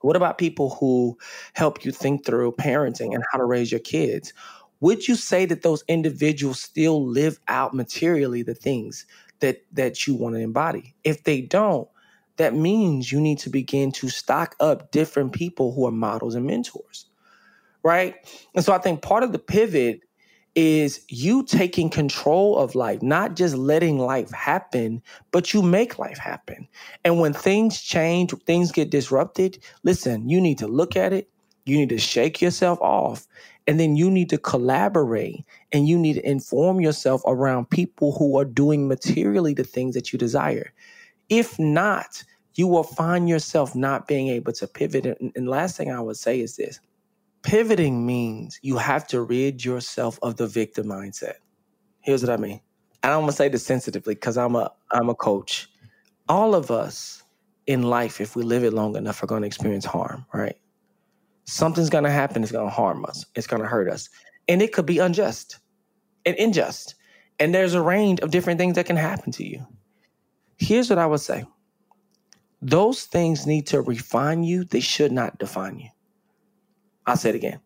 What 0.00 0.16
about 0.16 0.38
people 0.38 0.70
who 0.70 1.18
help 1.54 1.84
you 1.84 1.90
think 1.90 2.24
through 2.24 2.52
parenting 2.52 3.14
and 3.14 3.24
how 3.32 3.38
to 3.38 3.44
raise 3.44 3.70
your 3.72 3.80
kids? 3.80 4.32
Would 4.80 5.08
you 5.08 5.14
say 5.14 5.46
that 5.46 5.62
those 5.62 5.82
individuals 5.88 6.60
still 6.60 7.04
live 7.04 7.38
out 7.48 7.74
materially 7.74 8.42
the 8.42 8.54
things 8.54 9.06
that 9.40 9.62
that 9.72 10.06
you 10.06 10.14
want 10.14 10.34
to 10.34 10.40
embody? 10.40 10.94
If 11.02 11.24
they 11.24 11.40
don't, 11.40 11.88
that 12.36 12.54
means 12.54 13.10
you 13.10 13.20
need 13.20 13.38
to 13.40 13.50
begin 13.50 13.90
to 13.92 14.08
stock 14.08 14.54
up 14.60 14.90
different 14.90 15.32
people 15.32 15.72
who 15.72 15.86
are 15.86 15.92
models 15.92 16.34
and 16.34 16.46
mentors. 16.46 17.06
Right? 17.82 18.16
And 18.54 18.64
so 18.64 18.72
I 18.72 18.78
think 18.78 19.00
part 19.00 19.22
of 19.22 19.32
the 19.32 19.38
pivot 19.38 20.00
is 20.56 21.02
you 21.08 21.44
taking 21.44 21.90
control 21.90 22.58
of 22.58 22.74
life, 22.74 23.02
not 23.02 23.36
just 23.36 23.56
letting 23.56 23.98
life 23.98 24.30
happen, 24.32 25.02
but 25.30 25.54
you 25.54 25.62
make 25.62 25.98
life 25.98 26.18
happen. 26.18 26.66
And 27.04 27.20
when 27.20 27.34
things 27.34 27.80
change, 27.80 28.32
things 28.46 28.72
get 28.72 28.90
disrupted, 28.90 29.58
listen, 29.84 30.28
you 30.28 30.40
need 30.40 30.58
to 30.58 30.66
look 30.66 30.96
at 30.96 31.12
it, 31.12 31.28
you 31.66 31.76
need 31.76 31.90
to 31.90 31.98
shake 31.98 32.42
yourself 32.42 32.80
off, 32.80 33.28
and 33.66 33.78
then 33.78 33.96
you 33.96 34.10
need 34.10 34.30
to 34.30 34.38
collaborate 34.38 35.44
and 35.72 35.88
you 35.88 35.98
need 35.98 36.14
to 36.14 36.28
inform 36.28 36.80
yourself 36.80 37.22
around 37.26 37.70
people 37.70 38.12
who 38.12 38.38
are 38.38 38.44
doing 38.46 38.88
materially 38.88 39.54
the 39.54 39.64
things 39.64 39.94
that 39.94 40.12
you 40.12 40.18
desire. 40.18 40.72
If 41.28 41.58
not, 41.58 42.24
you 42.54 42.66
will 42.68 42.84
find 42.84 43.28
yourself 43.28 43.74
not 43.74 44.08
being 44.08 44.28
able 44.28 44.52
to 44.54 44.66
pivot. 44.66 45.06
And, 45.36 45.48
last 45.48 45.76
thing 45.76 45.92
I 45.92 46.00
would 46.00 46.16
say 46.16 46.40
is 46.40 46.56
this 46.56 46.80
Pivoting 47.46 48.04
means 48.04 48.58
you 48.60 48.76
have 48.76 49.06
to 49.06 49.22
rid 49.22 49.64
yourself 49.64 50.18
of 50.20 50.36
the 50.36 50.48
victim 50.48 50.88
mindset. 50.88 51.34
Here's 52.00 52.20
what 52.20 52.32
I 52.32 52.38
mean. 52.38 52.60
I 53.04 53.08
don't 53.08 53.22
want 53.22 53.30
to 53.30 53.36
say 53.36 53.48
this 53.48 53.64
sensitively 53.64 54.14
because 54.14 54.36
I'm 54.36 54.56
a 54.56 54.72
I'm 54.90 55.08
a 55.08 55.14
coach. 55.14 55.68
All 56.28 56.56
of 56.56 56.72
us 56.72 57.22
in 57.68 57.84
life, 57.84 58.20
if 58.20 58.34
we 58.34 58.42
live 58.42 58.64
it 58.64 58.72
long 58.72 58.96
enough, 58.96 59.22
are 59.22 59.28
going 59.28 59.42
to 59.42 59.46
experience 59.46 59.84
harm, 59.84 60.26
right? 60.34 60.56
Something's 61.44 61.88
going 61.88 62.02
to 62.02 62.10
happen. 62.10 62.42
It's 62.42 62.50
going 62.50 62.66
to 62.66 62.74
harm 62.74 63.04
us. 63.04 63.24
It's 63.36 63.46
going 63.46 63.62
to 63.62 63.68
hurt 63.68 63.88
us, 63.88 64.08
and 64.48 64.60
it 64.60 64.72
could 64.72 64.86
be 64.86 64.98
unjust 64.98 65.60
and 66.24 66.36
unjust. 66.36 66.96
And 67.38 67.54
there's 67.54 67.74
a 67.74 67.82
range 67.82 68.18
of 68.20 68.32
different 68.32 68.58
things 68.58 68.74
that 68.74 68.86
can 68.86 68.96
happen 68.96 69.30
to 69.32 69.46
you. 69.46 69.64
Here's 70.58 70.90
what 70.90 70.98
I 70.98 71.06
would 71.06 71.20
say: 71.20 71.44
those 72.60 73.04
things 73.04 73.46
need 73.46 73.68
to 73.68 73.82
refine 73.82 74.42
you. 74.42 74.64
They 74.64 74.80
should 74.80 75.12
not 75.12 75.38
define 75.38 75.78
you. 75.78 75.90
I'll 77.06 77.16
say 77.16 77.30
it 77.30 77.34
again. 77.34 77.60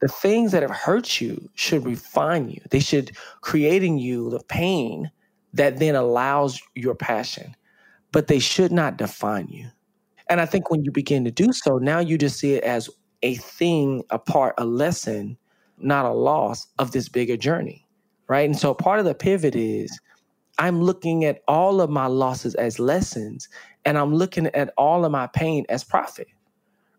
The 0.00 0.08
things 0.08 0.50
that 0.52 0.62
have 0.62 0.70
hurt 0.70 1.20
you 1.20 1.48
should 1.54 1.84
refine 1.84 2.48
you. 2.48 2.60
They 2.70 2.80
should 2.80 3.16
create 3.40 3.84
in 3.84 3.98
you 3.98 4.30
the 4.30 4.42
pain 4.48 5.10
that 5.54 5.78
then 5.78 5.94
allows 5.94 6.60
your 6.74 6.94
passion, 6.94 7.54
but 8.10 8.26
they 8.26 8.40
should 8.40 8.72
not 8.72 8.96
define 8.96 9.46
you. 9.48 9.68
And 10.28 10.40
I 10.40 10.46
think 10.46 10.70
when 10.70 10.82
you 10.82 10.90
begin 10.90 11.24
to 11.24 11.30
do 11.30 11.52
so, 11.52 11.78
now 11.78 12.00
you 12.00 12.18
just 12.18 12.38
see 12.38 12.54
it 12.54 12.64
as 12.64 12.90
a 13.22 13.36
thing, 13.36 14.02
a 14.10 14.18
part, 14.18 14.54
a 14.58 14.64
lesson, 14.64 15.36
not 15.78 16.04
a 16.04 16.12
loss 16.12 16.66
of 16.78 16.90
this 16.90 17.08
bigger 17.08 17.36
journey. 17.36 17.86
Right. 18.28 18.48
And 18.48 18.58
so 18.58 18.72
part 18.72 18.98
of 18.98 19.04
the 19.04 19.14
pivot 19.14 19.54
is 19.54 20.00
I'm 20.58 20.82
looking 20.82 21.24
at 21.24 21.42
all 21.48 21.80
of 21.80 21.90
my 21.90 22.06
losses 22.06 22.54
as 22.54 22.78
lessons, 22.78 23.48
and 23.84 23.98
I'm 23.98 24.14
looking 24.14 24.46
at 24.46 24.72
all 24.76 25.04
of 25.04 25.12
my 25.12 25.26
pain 25.28 25.64
as 25.68 25.84
profit 25.84 26.28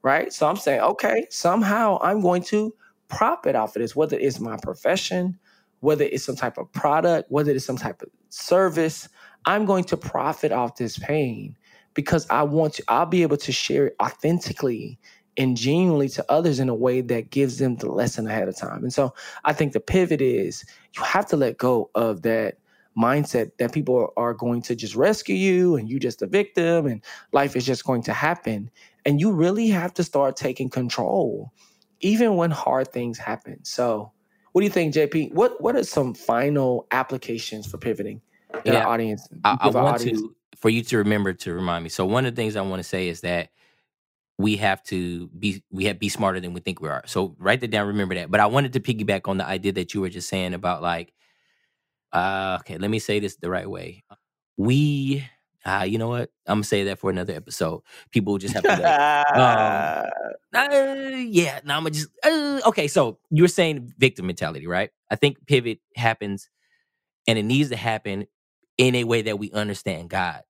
right? 0.03 0.31
So 0.31 0.47
I'm 0.47 0.57
saying, 0.57 0.81
okay, 0.81 1.25
somehow 1.29 1.97
I'm 2.01 2.21
going 2.21 2.43
to 2.43 2.73
profit 3.07 3.55
off 3.55 3.75
of 3.75 3.81
this, 3.81 3.95
whether 3.95 4.17
it's 4.17 4.39
my 4.39 4.57
profession, 4.61 5.39
whether 5.79 6.05
it's 6.05 6.23
some 6.25 6.35
type 6.35 6.57
of 6.57 6.71
product, 6.71 7.31
whether 7.31 7.51
it's 7.51 7.65
some 7.65 7.77
type 7.77 8.01
of 8.01 8.09
service. 8.29 9.09
I'm 9.45 9.65
going 9.65 9.85
to 9.85 9.97
profit 9.97 10.51
off 10.51 10.77
this 10.77 10.97
pain 10.97 11.57
because 11.93 12.27
I 12.29 12.43
want 12.43 12.75
to, 12.75 12.83
I'll 12.87 13.05
be 13.05 13.23
able 13.23 13.37
to 13.37 13.51
share 13.51 13.87
it 13.87 13.95
authentically 14.01 14.99
and 15.37 15.57
genuinely 15.57 16.09
to 16.09 16.25
others 16.29 16.59
in 16.59 16.69
a 16.69 16.75
way 16.75 17.01
that 17.01 17.31
gives 17.31 17.57
them 17.57 17.75
the 17.77 17.89
lesson 17.89 18.27
ahead 18.27 18.47
of 18.47 18.55
time. 18.55 18.83
And 18.83 18.93
so 18.93 19.13
I 19.43 19.53
think 19.53 19.73
the 19.73 19.79
pivot 19.79 20.21
is 20.21 20.63
you 20.95 21.03
have 21.03 21.25
to 21.27 21.37
let 21.37 21.57
go 21.57 21.89
of 21.95 22.21
that 22.21 22.57
mindset 22.97 23.51
that 23.57 23.73
people 23.73 24.13
are 24.17 24.33
going 24.33 24.61
to 24.63 24.75
just 24.75 24.95
rescue 24.95 25.35
you 25.35 25.75
and 25.75 25.89
you 25.89 25.99
just 25.99 26.21
a 26.21 26.27
victim 26.27 26.85
and 26.85 27.03
life 27.31 27.55
is 27.55 27.65
just 27.65 27.85
going 27.85 28.03
to 28.03 28.13
happen 28.13 28.69
and 29.05 29.19
you 29.19 29.31
really 29.31 29.67
have 29.67 29.93
to 29.95 30.03
start 30.03 30.35
taking 30.35 30.69
control, 30.69 31.53
even 32.01 32.35
when 32.35 32.51
hard 32.51 32.91
things 32.91 33.17
happen. 33.17 33.63
So, 33.63 34.11
what 34.51 34.61
do 34.61 34.65
you 34.65 34.71
think, 34.71 34.93
JP? 34.93 35.33
What 35.33 35.61
What 35.61 35.75
are 35.75 35.83
some 35.83 36.13
final 36.13 36.87
applications 36.91 37.65
for 37.67 37.77
pivoting 37.77 38.21
in 38.65 38.73
yeah, 38.73 38.79
our 38.81 38.87
audience? 38.93 39.27
I, 39.43 39.57
I 39.61 39.69
want 39.69 39.95
audience? 39.95 40.21
to 40.21 40.35
for 40.57 40.69
you 40.69 40.83
to 40.83 40.97
remember 40.99 41.33
to 41.33 41.53
remind 41.53 41.83
me. 41.83 41.89
So, 41.89 42.05
one 42.05 42.25
of 42.25 42.35
the 42.35 42.41
things 42.41 42.55
I 42.55 42.61
want 42.61 42.79
to 42.81 42.87
say 42.87 43.07
is 43.09 43.21
that 43.21 43.49
we 44.37 44.57
have 44.57 44.83
to 44.85 45.27
be 45.29 45.63
we 45.71 45.85
have 45.85 45.99
be 45.99 46.09
smarter 46.09 46.39
than 46.39 46.53
we 46.53 46.61
think 46.61 46.81
we 46.81 46.89
are. 46.89 47.03
So, 47.07 47.35
write 47.39 47.61
that 47.61 47.71
down. 47.71 47.87
Remember 47.87 48.15
that. 48.15 48.31
But 48.31 48.39
I 48.39 48.45
wanted 48.47 48.73
to 48.73 48.79
piggyback 48.79 49.27
on 49.27 49.37
the 49.37 49.45
idea 49.45 49.73
that 49.73 49.93
you 49.93 50.01
were 50.01 50.09
just 50.09 50.29
saying 50.29 50.53
about 50.53 50.81
like, 50.81 51.13
uh, 52.13 52.57
okay, 52.61 52.77
let 52.77 52.89
me 52.89 52.99
say 52.99 53.19
this 53.19 53.35
the 53.37 53.49
right 53.49 53.69
way. 53.69 54.03
We 54.55 55.25
ah, 55.65 55.83
you 55.83 55.97
know 55.97 56.09
what? 56.09 56.29
I'm 56.47 56.57
gonna 56.57 56.63
say 56.63 56.83
that 56.85 56.99
for 56.99 57.09
another 57.09 57.33
episode. 57.33 57.81
People 58.11 58.37
just 58.37 58.53
have 58.53 58.63
to 58.63 58.69
like, 58.69 59.35
um, 59.35 60.05
uh, 60.53 61.17
yeah. 61.17 61.59
Now 61.63 61.77
I'm 61.77 61.83
gonna 61.83 61.91
just 61.91 62.09
uh, 62.23 62.61
okay. 62.67 62.87
So 62.87 63.19
you 63.29 63.43
were 63.43 63.49
saying 63.49 63.93
victim 63.97 64.27
mentality, 64.27 64.67
right? 64.67 64.91
I 65.09 65.15
think 65.15 65.45
pivot 65.47 65.79
happens, 65.95 66.49
and 67.27 67.39
it 67.39 67.43
needs 67.43 67.69
to 67.69 67.75
happen 67.75 68.27
in 68.77 68.95
a 68.95 69.03
way 69.03 69.23
that 69.23 69.39
we 69.39 69.51
understand 69.51 70.09
God. 70.09 70.41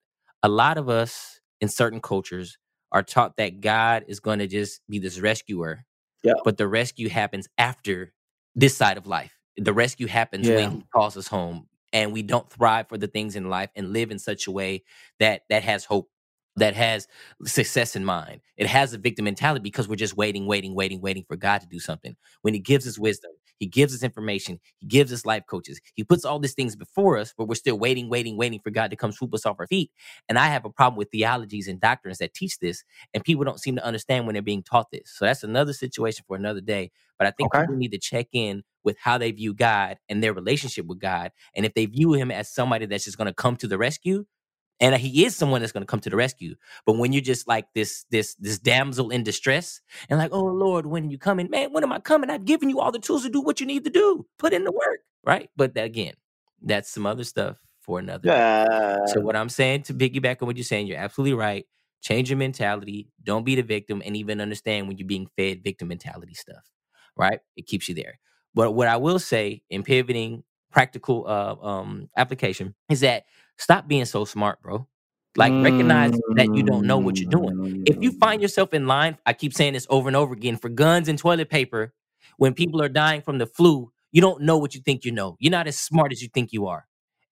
A 0.42 0.50
lot 0.50 0.78
of 0.78 0.90
us 0.90 1.40
in 1.62 1.70
certain 1.70 2.02
cultures 2.02 2.58
are 2.92 3.04
taught 3.04 3.38
that 3.38 3.62
God 3.62 4.06
is 4.08 4.20
going 4.20 4.40
to 4.40 4.48
just 4.48 4.82
be 4.90 5.00
this 5.00 5.20
rescuer, 5.20 5.86
yeah. 6.24 6.34
but 6.44 6.58
the 6.58 6.68
rescue 6.68 7.10
happens 7.10 7.48
after 7.58 8.14
this 8.56 8.76
side 8.78 8.98
of 8.98 9.08
life. 9.08 9.34
The 9.58 9.74
rescue 9.74 10.08
happens 10.08 10.48
yeah. 10.48 10.56
when 10.56 10.72
He 10.72 10.86
calls 10.94 11.18
us 11.18 11.28
home 11.28 11.68
and 11.92 12.12
we 12.12 12.24
don't 12.24 12.50
thrive 12.50 12.90
for 12.90 12.98
the 12.98 13.08
things 13.08 13.36
in 13.36 13.50
life 13.50 13.70
and 13.76 13.94
live 13.94 14.12
in 14.12 14.20
such 14.20 14.48
a 14.48 14.52
way 14.52 14.84
that 15.20 15.44
that 15.50 15.64
has 15.64 15.86
hope 15.86 16.10
that 16.56 16.76
has 16.76 17.08
success 17.46 17.96
in 17.96 18.06
mind. 18.06 18.42
It 18.58 18.68
has 18.68 18.94
a 18.94 18.98
victim 18.98 19.26
mentality 19.26 19.62
because 19.62 19.88
we're 19.88 19.96
just 19.96 20.16
waiting, 20.16 20.46
waiting, 20.46 20.76
waiting, 20.76 21.02
waiting 21.02 21.26
for 21.28 21.36
God 21.36 21.62
to 21.62 21.68
do 21.68 21.80
something. 21.80 22.16
When 22.42 22.54
He 22.54 22.60
gives 22.60 22.88
us 22.88 23.00
wisdom, 23.00 23.32
He 23.60 23.68
gives 23.68 23.94
us 23.94 24.04
information, 24.04 24.60
He 24.78 24.88
gives 24.88 25.12
us 25.14 25.26
life 25.26 25.44
coaches, 25.48 25.80
He 25.96 26.04
puts 26.04 26.26
all 26.26 26.40
these 26.40 26.54
things 26.54 26.76
before 26.76 27.18
us, 27.18 27.34
but 27.38 27.48
we're 27.48 27.56
still 27.56 27.78
waiting, 27.78 28.10
waiting, 28.10 28.38
waiting 28.38 28.60
for 28.64 28.72
God 28.72 28.90
to 28.92 28.96
come 28.96 29.12
swoop 29.12 29.34
us 29.34 29.46
off 29.46 29.60
our 29.60 29.68
feet. 29.68 29.92
And 30.30 30.38
I 30.38 30.48
have 30.48 30.66
a 30.66 30.70
problem 30.70 30.98
with 30.98 31.12
theologies 31.12 31.68
and 31.68 31.80
doctrines 31.80 32.18
that 32.20 32.34
teach 32.34 32.60
this, 32.60 32.84
and 33.14 33.24
people 33.24 33.44
don't 33.44 33.60
seem 33.60 33.76
to 33.76 33.86
understand 33.86 34.26
when 34.26 34.34
they're 34.34 34.42
being 34.42 34.64
taught 34.64 34.92
this. 34.92 35.04
So 35.06 35.26
that's 35.26 35.44
another 35.44 35.74
situation 35.74 36.26
for 36.28 36.36
another 36.36 36.62
day. 36.62 36.92
But 37.18 37.28
I 37.28 37.32
think 37.32 37.54
okay. 37.54 37.64
people 37.64 37.76
need 37.76 37.92
to 37.92 38.00
check 38.00 38.28
in 38.34 38.64
with 38.84 38.98
how 39.00 39.18
they 39.18 39.32
view 39.32 39.54
God 39.54 39.98
and 40.10 40.22
their 40.22 40.34
relationship 40.34 40.86
with 40.86 41.00
God. 41.00 41.32
And 41.56 41.66
if 41.66 41.74
they 41.74 41.86
view 41.86 42.14
Him 42.14 42.32
as 42.32 42.50
somebody 42.50 42.86
that's 42.86 43.06
just 43.06 43.18
going 43.18 43.28
to 43.28 43.34
come 43.34 43.56
to 43.58 43.68
the 43.68 43.78
rescue, 43.78 44.26
and 44.80 44.96
he 44.96 45.26
is 45.26 45.36
someone 45.36 45.62
that's 45.62 45.72
going 45.72 45.84
to 45.84 45.88
come 45.88 46.00
to 46.02 46.10
the 46.10 46.16
rescue. 46.16 46.56
But 46.86 46.98
when 46.98 47.14
you're 47.14 47.22
just 47.22 47.48
like 47.48 47.68
this, 47.74 48.06
this, 48.12 48.36
this 48.36 48.60
damsel 48.60 49.10
in 49.10 49.24
distress, 49.24 49.82
and 50.10 50.20
like, 50.20 50.32
oh 50.34 50.44
Lord, 50.44 50.86
when 50.86 51.10
you 51.10 51.18
coming, 51.18 51.50
man? 51.50 51.72
When 51.72 51.84
am 51.84 51.92
I 51.92 52.00
coming? 52.00 52.30
I've 52.30 52.46
given 52.46 52.70
you 52.70 52.80
all 52.80 52.92
the 52.92 53.00
tools 53.00 53.24
to 53.24 53.30
do 53.30 53.42
what 53.42 53.60
you 53.60 53.66
need 53.66 53.84
to 53.86 53.90
do. 53.90 54.26
Put 54.38 54.54
in 54.54 54.64
the 54.64 54.72
work, 54.72 55.00
right? 55.26 55.50
But 55.56 55.78
again, 55.78 56.14
that's 56.62 56.90
some 56.90 57.06
other 57.06 57.24
stuff 57.24 57.58
for 57.82 58.00
another. 58.00 58.30
Yeah. 58.30 59.06
So 59.08 59.20
what 59.22 59.36
I'm 59.36 59.50
saying 59.50 59.84
to 59.84 59.94
piggyback 59.94 60.42
on 60.42 60.48
what 60.48 60.58
you're 60.58 60.64
saying, 60.64 60.88
you're 60.88 60.98
absolutely 60.98 61.36
right. 61.36 61.66
Change 62.02 62.30
your 62.30 62.38
mentality. 62.38 63.10
Don't 63.24 63.46
be 63.46 63.56
the 63.56 63.64
victim, 63.64 64.02
and 64.06 64.18
even 64.18 64.42
understand 64.42 64.88
when 64.88 64.98
you're 64.98 65.08
being 65.08 65.28
fed 65.38 65.64
victim 65.64 65.88
mentality 65.88 66.34
stuff. 66.34 66.64
Right? 67.16 67.40
It 67.56 67.68
keeps 67.68 67.88
you 67.88 67.96
there. 67.96 68.20
But 68.56 68.72
what 68.72 68.88
I 68.88 68.98
will 68.98 69.20
say 69.20 69.64
in 69.70 69.84
pivoting 69.84 70.44
practical 70.72 71.26
uh, 71.28 71.56
um, 71.66 72.10
application 72.18 72.76
is 72.90 73.02
that 73.02 73.24
Stop 73.58 73.88
being 73.88 74.06
so 74.06 74.26
smart, 74.26 74.62
bro. 74.62 74.88
Like 75.36 75.52
recognize 75.64 76.12
that 76.36 76.54
you 76.54 76.62
don't 76.62 76.86
know 76.86 77.00
what 77.00 77.20
you're 77.20 77.30
doing. 77.30 77.84
If 77.88 78.02
you 78.04 78.12
find 78.12 78.40
mm. 78.40 78.44
yourself 78.44 78.74
in 78.74 78.86
line, 78.86 79.18
I 79.26 79.34
keep 79.34 79.54
saying 79.54 79.74
this 79.74 79.88
over 79.90 80.08
and 80.08 80.16
over 80.16 80.34
again 80.34 80.58
for 80.58 80.70
guns 80.70 81.08
and 81.08 81.18
toilet 81.18 81.50
paper, 81.50 81.94
when 82.38 82.54
people 82.54 82.82
are 82.84 82.90
dying 82.90 83.22
from 83.22 83.40
the 83.40 83.48
flu, 83.48 83.92
you 84.12 84.22
don't 84.22 84.44
know 84.44 84.58
what 84.58 84.76
you 84.76 84.82
think 84.82 85.06
you 85.06 85.12
know. 85.12 85.36
You're 85.40 85.52
not 85.52 85.68
as 85.68 85.78
smart 85.78 86.12
as 86.12 86.22
you 86.22 86.30
think 86.34 86.54
you 86.54 86.68
are. 86.68 86.86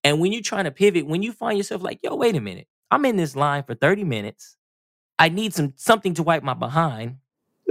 And 0.03 0.19
when 0.19 0.31
you're 0.31 0.41
trying 0.41 0.63
to 0.63 0.71
pivot, 0.71 1.05
when 1.05 1.21
you 1.21 1.31
find 1.31 1.57
yourself 1.57 1.83
like, 1.83 1.99
yo, 2.01 2.15
wait 2.15 2.35
a 2.35 2.41
minute, 2.41 2.67
I'm 2.89 3.05
in 3.05 3.17
this 3.17 3.35
line 3.35 3.63
for 3.63 3.75
30 3.75 4.03
minutes. 4.03 4.57
I 5.19 5.29
need 5.29 5.53
some 5.53 5.73
something 5.75 6.15
to 6.15 6.23
wipe 6.23 6.41
my 6.41 6.55
behind. 6.55 7.17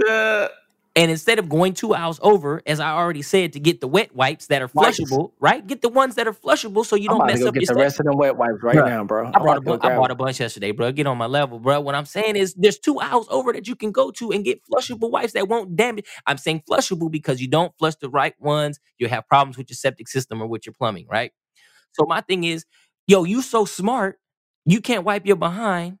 Uh, 0.07 0.47
and 0.95 1.11
instead 1.11 1.39
of 1.39 1.49
going 1.49 1.73
two 1.73 1.95
hours 1.95 2.19
over, 2.23 2.61
as 2.67 2.79
I 2.81 2.91
already 2.91 3.23
said, 3.23 3.53
to 3.53 3.61
get 3.61 3.81
the 3.81 3.87
wet 3.89 4.15
wipes 4.15 4.47
that 4.47 4.61
are 4.61 4.69
flushable, 4.69 5.31
wipes. 5.31 5.33
right? 5.41 5.65
Get 5.67 5.81
the 5.81 5.89
ones 5.89 6.15
that 6.17 6.27
are 6.27 6.33
flushable 6.33 6.85
so 6.85 6.97
you 6.97 7.09
I'm 7.09 7.17
don't 7.17 7.25
mess 7.25 7.45
up 7.47 7.55
get 7.55 7.61
your 7.61 7.67
the 7.67 7.75
rest 7.75 7.99
of 7.99 8.05
them 8.07 8.17
wet 8.17 8.37
wipes 8.37 8.63
right 8.63 8.81
bro, 8.81 8.85
now, 8.85 9.03
bro. 9.05 9.33
I 9.33 9.39
brought, 9.39 9.57
a, 9.57 9.61
bu- 9.61 9.79
I 9.81 9.89
bought 9.89 10.11
a 10.11 10.15
bunch 10.15 10.39
yesterday, 10.41 10.71
bro. 10.71 10.91
Get 10.93 11.07
on 11.07 11.17
my 11.17 11.27
level, 11.27 11.59
bro. 11.59 11.81
What 11.81 11.95
I'm 11.95 12.05
saying 12.05 12.37
is 12.37 12.53
there's 12.55 12.79
two 12.79 12.99
hours 13.01 13.27
over 13.29 13.53
that 13.53 13.67
you 13.67 13.75
can 13.75 13.91
go 13.91 14.11
to 14.11 14.31
and 14.31 14.45
get 14.45 14.61
flushable 14.65 15.11
wipes 15.11 15.33
that 15.33 15.47
won't 15.49 15.75
damage. 15.75 16.05
I'm 16.27 16.37
saying 16.37 16.63
flushable 16.69 17.11
because 17.11 17.41
you 17.41 17.47
don't 17.49 17.73
flush 17.79 17.95
the 17.97 18.09
right 18.09 18.35
ones. 18.41 18.79
You 18.99 19.09
have 19.09 19.27
problems 19.27 19.57
with 19.57 19.69
your 19.69 19.77
septic 19.77 20.09
system 20.09 20.41
or 20.41 20.47
with 20.47 20.65
your 20.65 20.73
plumbing, 20.73 21.07
right? 21.09 21.31
So 21.93 22.05
my 22.07 22.21
thing 22.21 22.45
is, 22.45 22.65
yo, 23.07 23.25
you 23.25 23.41
so 23.41 23.65
smart, 23.65 24.19
you 24.65 24.81
can't 24.81 25.05
wipe 25.05 25.25
your 25.25 25.37
behind 25.37 25.99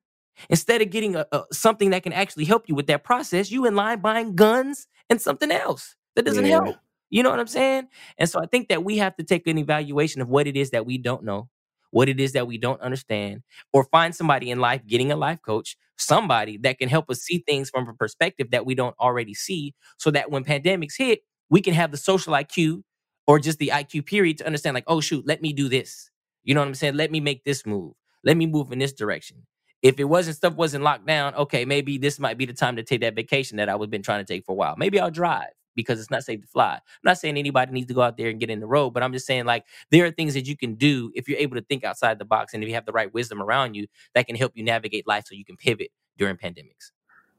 Instead 0.49 0.81
of 0.81 0.89
getting 0.89 1.15
a, 1.15 1.25
a, 1.31 1.43
something 1.51 1.91
that 1.91 2.03
can 2.03 2.13
actually 2.13 2.45
help 2.45 2.67
you 2.67 2.75
with 2.75 2.87
that 2.87 3.03
process, 3.03 3.51
you 3.51 3.65
in 3.65 3.75
line 3.75 3.99
buying 3.99 4.35
guns 4.35 4.87
and 5.09 5.21
something 5.21 5.51
else 5.51 5.95
that 6.15 6.25
doesn't 6.25 6.45
yeah. 6.45 6.63
help. 6.63 6.77
You 7.09 7.23
know 7.23 7.29
what 7.29 7.39
I'm 7.39 7.47
saying? 7.47 7.87
And 8.17 8.29
so 8.29 8.39
I 8.41 8.45
think 8.45 8.69
that 8.69 8.83
we 8.83 8.97
have 8.97 9.15
to 9.17 9.23
take 9.23 9.45
an 9.45 9.57
evaluation 9.57 10.21
of 10.21 10.29
what 10.29 10.47
it 10.47 10.55
is 10.55 10.71
that 10.71 10.85
we 10.85 10.97
don't 10.97 11.23
know, 11.23 11.49
what 11.91 12.07
it 12.07 12.19
is 12.19 12.31
that 12.31 12.47
we 12.47 12.57
don't 12.57 12.81
understand, 12.81 13.43
or 13.73 13.83
find 13.83 14.15
somebody 14.15 14.49
in 14.49 14.59
life, 14.59 14.81
getting 14.87 15.11
a 15.11 15.17
life 15.17 15.39
coach, 15.45 15.75
somebody 15.97 16.57
that 16.57 16.79
can 16.79 16.87
help 16.87 17.09
us 17.09 17.19
see 17.19 17.43
things 17.45 17.69
from 17.69 17.87
a 17.89 17.93
perspective 17.93 18.51
that 18.51 18.65
we 18.65 18.75
don't 18.75 18.95
already 18.97 19.33
see, 19.33 19.75
so 19.97 20.09
that 20.11 20.31
when 20.31 20.45
pandemics 20.45 20.97
hit, 20.97 21.19
we 21.49 21.61
can 21.61 21.73
have 21.73 21.91
the 21.91 21.97
social 21.97 22.33
IQ 22.33 22.83
or 23.27 23.39
just 23.39 23.59
the 23.59 23.71
IQ 23.73 24.05
period 24.05 24.37
to 24.37 24.45
understand, 24.45 24.73
like, 24.73 24.85
oh, 24.87 25.01
shoot, 25.01 25.27
let 25.27 25.41
me 25.41 25.51
do 25.51 25.67
this. 25.67 26.09
You 26.43 26.55
know 26.55 26.61
what 26.61 26.67
I'm 26.67 26.75
saying? 26.75 26.95
Let 26.95 27.11
me 27.11 27.19
make 27.19 27.43
this 27.43 27.65
move. 27.65 27.93
Let 28.23 28.37
me 28.37 28.47
move 28.47 28.71
in 28.71 28.79
this 28.79 28.93
direction. 28.93 29.45
If 29.81 29.99
it 29.99 30.03
wasn't 30.03 30.37
stuff 30.37 30.55
wasn't 30.55 30.83
locked 30.83 31.07
down, 31.07 31.33
okay, 31.35 31.65
maybe 31.65 31.97
this 31.97 32.19
might 32.19 32.37
be 32.37 32.45
the 32.45 32.53
time 32.53 32.75
to 32.75 32.83
take 32.83 33.01
that 33.01 33.15
vacation 33.15 33.57
that 33.57 33.69
I 33.69 33.75
was 33.75 33.89
been 33.89 34.03
trying 34.03 34.23
to 34.23 34.33
take 34.33 34.45
for 34.45 34.51
a 34.51 34.55
while. 34.55 34.75
Maybe 34.77 34.99
I'll 34.99 35.11
drive 35.11 35.49
because 35.75 35.99
it's 35.99 36.11
not 36.11 36.23
safe 36.23 36.41
to 36.41 36.47
fly. 36.47 36.73
I'm 36.73 36.81
not 37.03 37.17
saying 37.17 37.37
anybody 37.37 37.71
needs 37.71 37.87
to 37.87 37.93
go 37.93 38.01
out 38.01 38.17
there 38.17 38.29
and 38.29 38.39
get 38.39 38.49
in 38.49 38.59
the 38.59 38.67
road, 38.67 38.91
but 38.91 39.03
I'm 39.03 39.13
just 39.13 39.25
saying 39.25 39.45
like 39.45 39.65
there 39.89 40.05
are 40.05 40.11
things 40.11 40.33
that 40.33 40.47
you 40.47 40.55
can 40.55 40.75
do 40.75 41.11
if 41.15 41.27
you're 41.27 41.39
able 41.39 41.55
to 41.55 41.63
think 41.63 41.83
outside 41.83 42.19
the 42.19 42.25
box 42.25 42.53
and 42.53 42.63
if 42.63 42.69
you 42.69 42.75
have 42.75 42.85
the 42.85 42.91
right 42.91 43.11
wisdom 43.13 43.41
around 43.41 43.75
you 43.75 43.87
that 44.13 44.27
can 44.27 44.35
help 44.35 44.51
you 44.55 44.63
navigate 44.63 45.07
life 45.07 45.25
so 45.27 45.35
you 45.35 45.45
can 45.45 45.57
pivot 45.57 45.91
during 46.17 46.35
pandemics. 46.37 46.91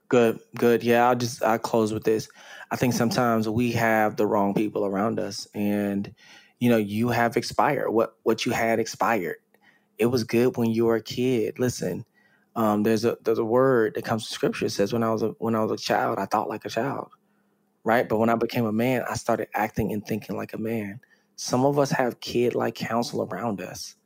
Good, 0.09 0.41
good. 0.57 0.83
Yeah, 0.83 1.09
I'll 1.09 1.17
just 1.17 1.43
I'll 1.43 1.59
close 1.59 1.93
with 1.93 2.05
this. 2.05 2.29
I 2.71 2.77
think 2.77 2.93
mm-hmm. 2.93 2.99
sometimes 2.99 3.49
we 3.49 3.73
have 3.73 4.17
the 4.17 4.27
wrong 4.27 4.53
people 4.53 4.85
around 4.85 5.19
us 5.19 5.47
and 5.55 6.13
you 6.63 6.71
know, 6.71 6.77
you 6.77 7.09
have 7.09 7.37
expired. 7.37 7.91
What 7.91 8.15
what 8.23 8.47
you 8.47 8.53
had 8.53 8.79
expired. 8.79 9.39
It 9.99 10.07
was 10.07 10.23
good 10.23 10.57
when 10.57 10.71
you 10.71 10.85
were 10.85 10.95
a 10.95 11.03
kid. 11.03 11.59
Listen, 11.59 12.05
um, 12.57 12.83
there's 12.83 13.05
a 13.05 13.17
there's 13.23 13.39
a 13.39 13.45
word 13.45 13.95
that 13.95 14.05
comes 14.05 14.27
from 14.27 14.35
scripture. 14.35 14.67
It 14.67 14.71
says 14.71 14.93
when 14.93 15.03
I 15.03 15.13
was 15.13 15.23
a 15.23 15.29
when 15.39 15.55
I 15.55 15.63
was 15.63 15.73
a 15.73 15.83
child, 15.83 16.19
I 16.19 16.27
thought 16.27 16.49
like 16.49 16.65
a 16.65 16.71
child 16.71 17.09
right? 17.85 18.09
But 18.09 18.19
when 18.19 18.29
I 18.29 18.37
became 18.37 18.67
a 18.67 18.73
man, 18.73 19.05
I 19.09 19.15
started 19.15 19.49
acting 19.55 19.93
and 19.93 20.05
thinking 20.07 20.37
like 20.37 20.53
a 20.53 20.59
man. 20.59 21.01
Some 21.37 21.65
of 21.65 21.79
us 21.79 21.91
have 21.91 22.21
kid 22.21 22.55
like 22.55 22.75
counsel 22.75 23.23
around 23.23 23.61
us, 23.61 23.97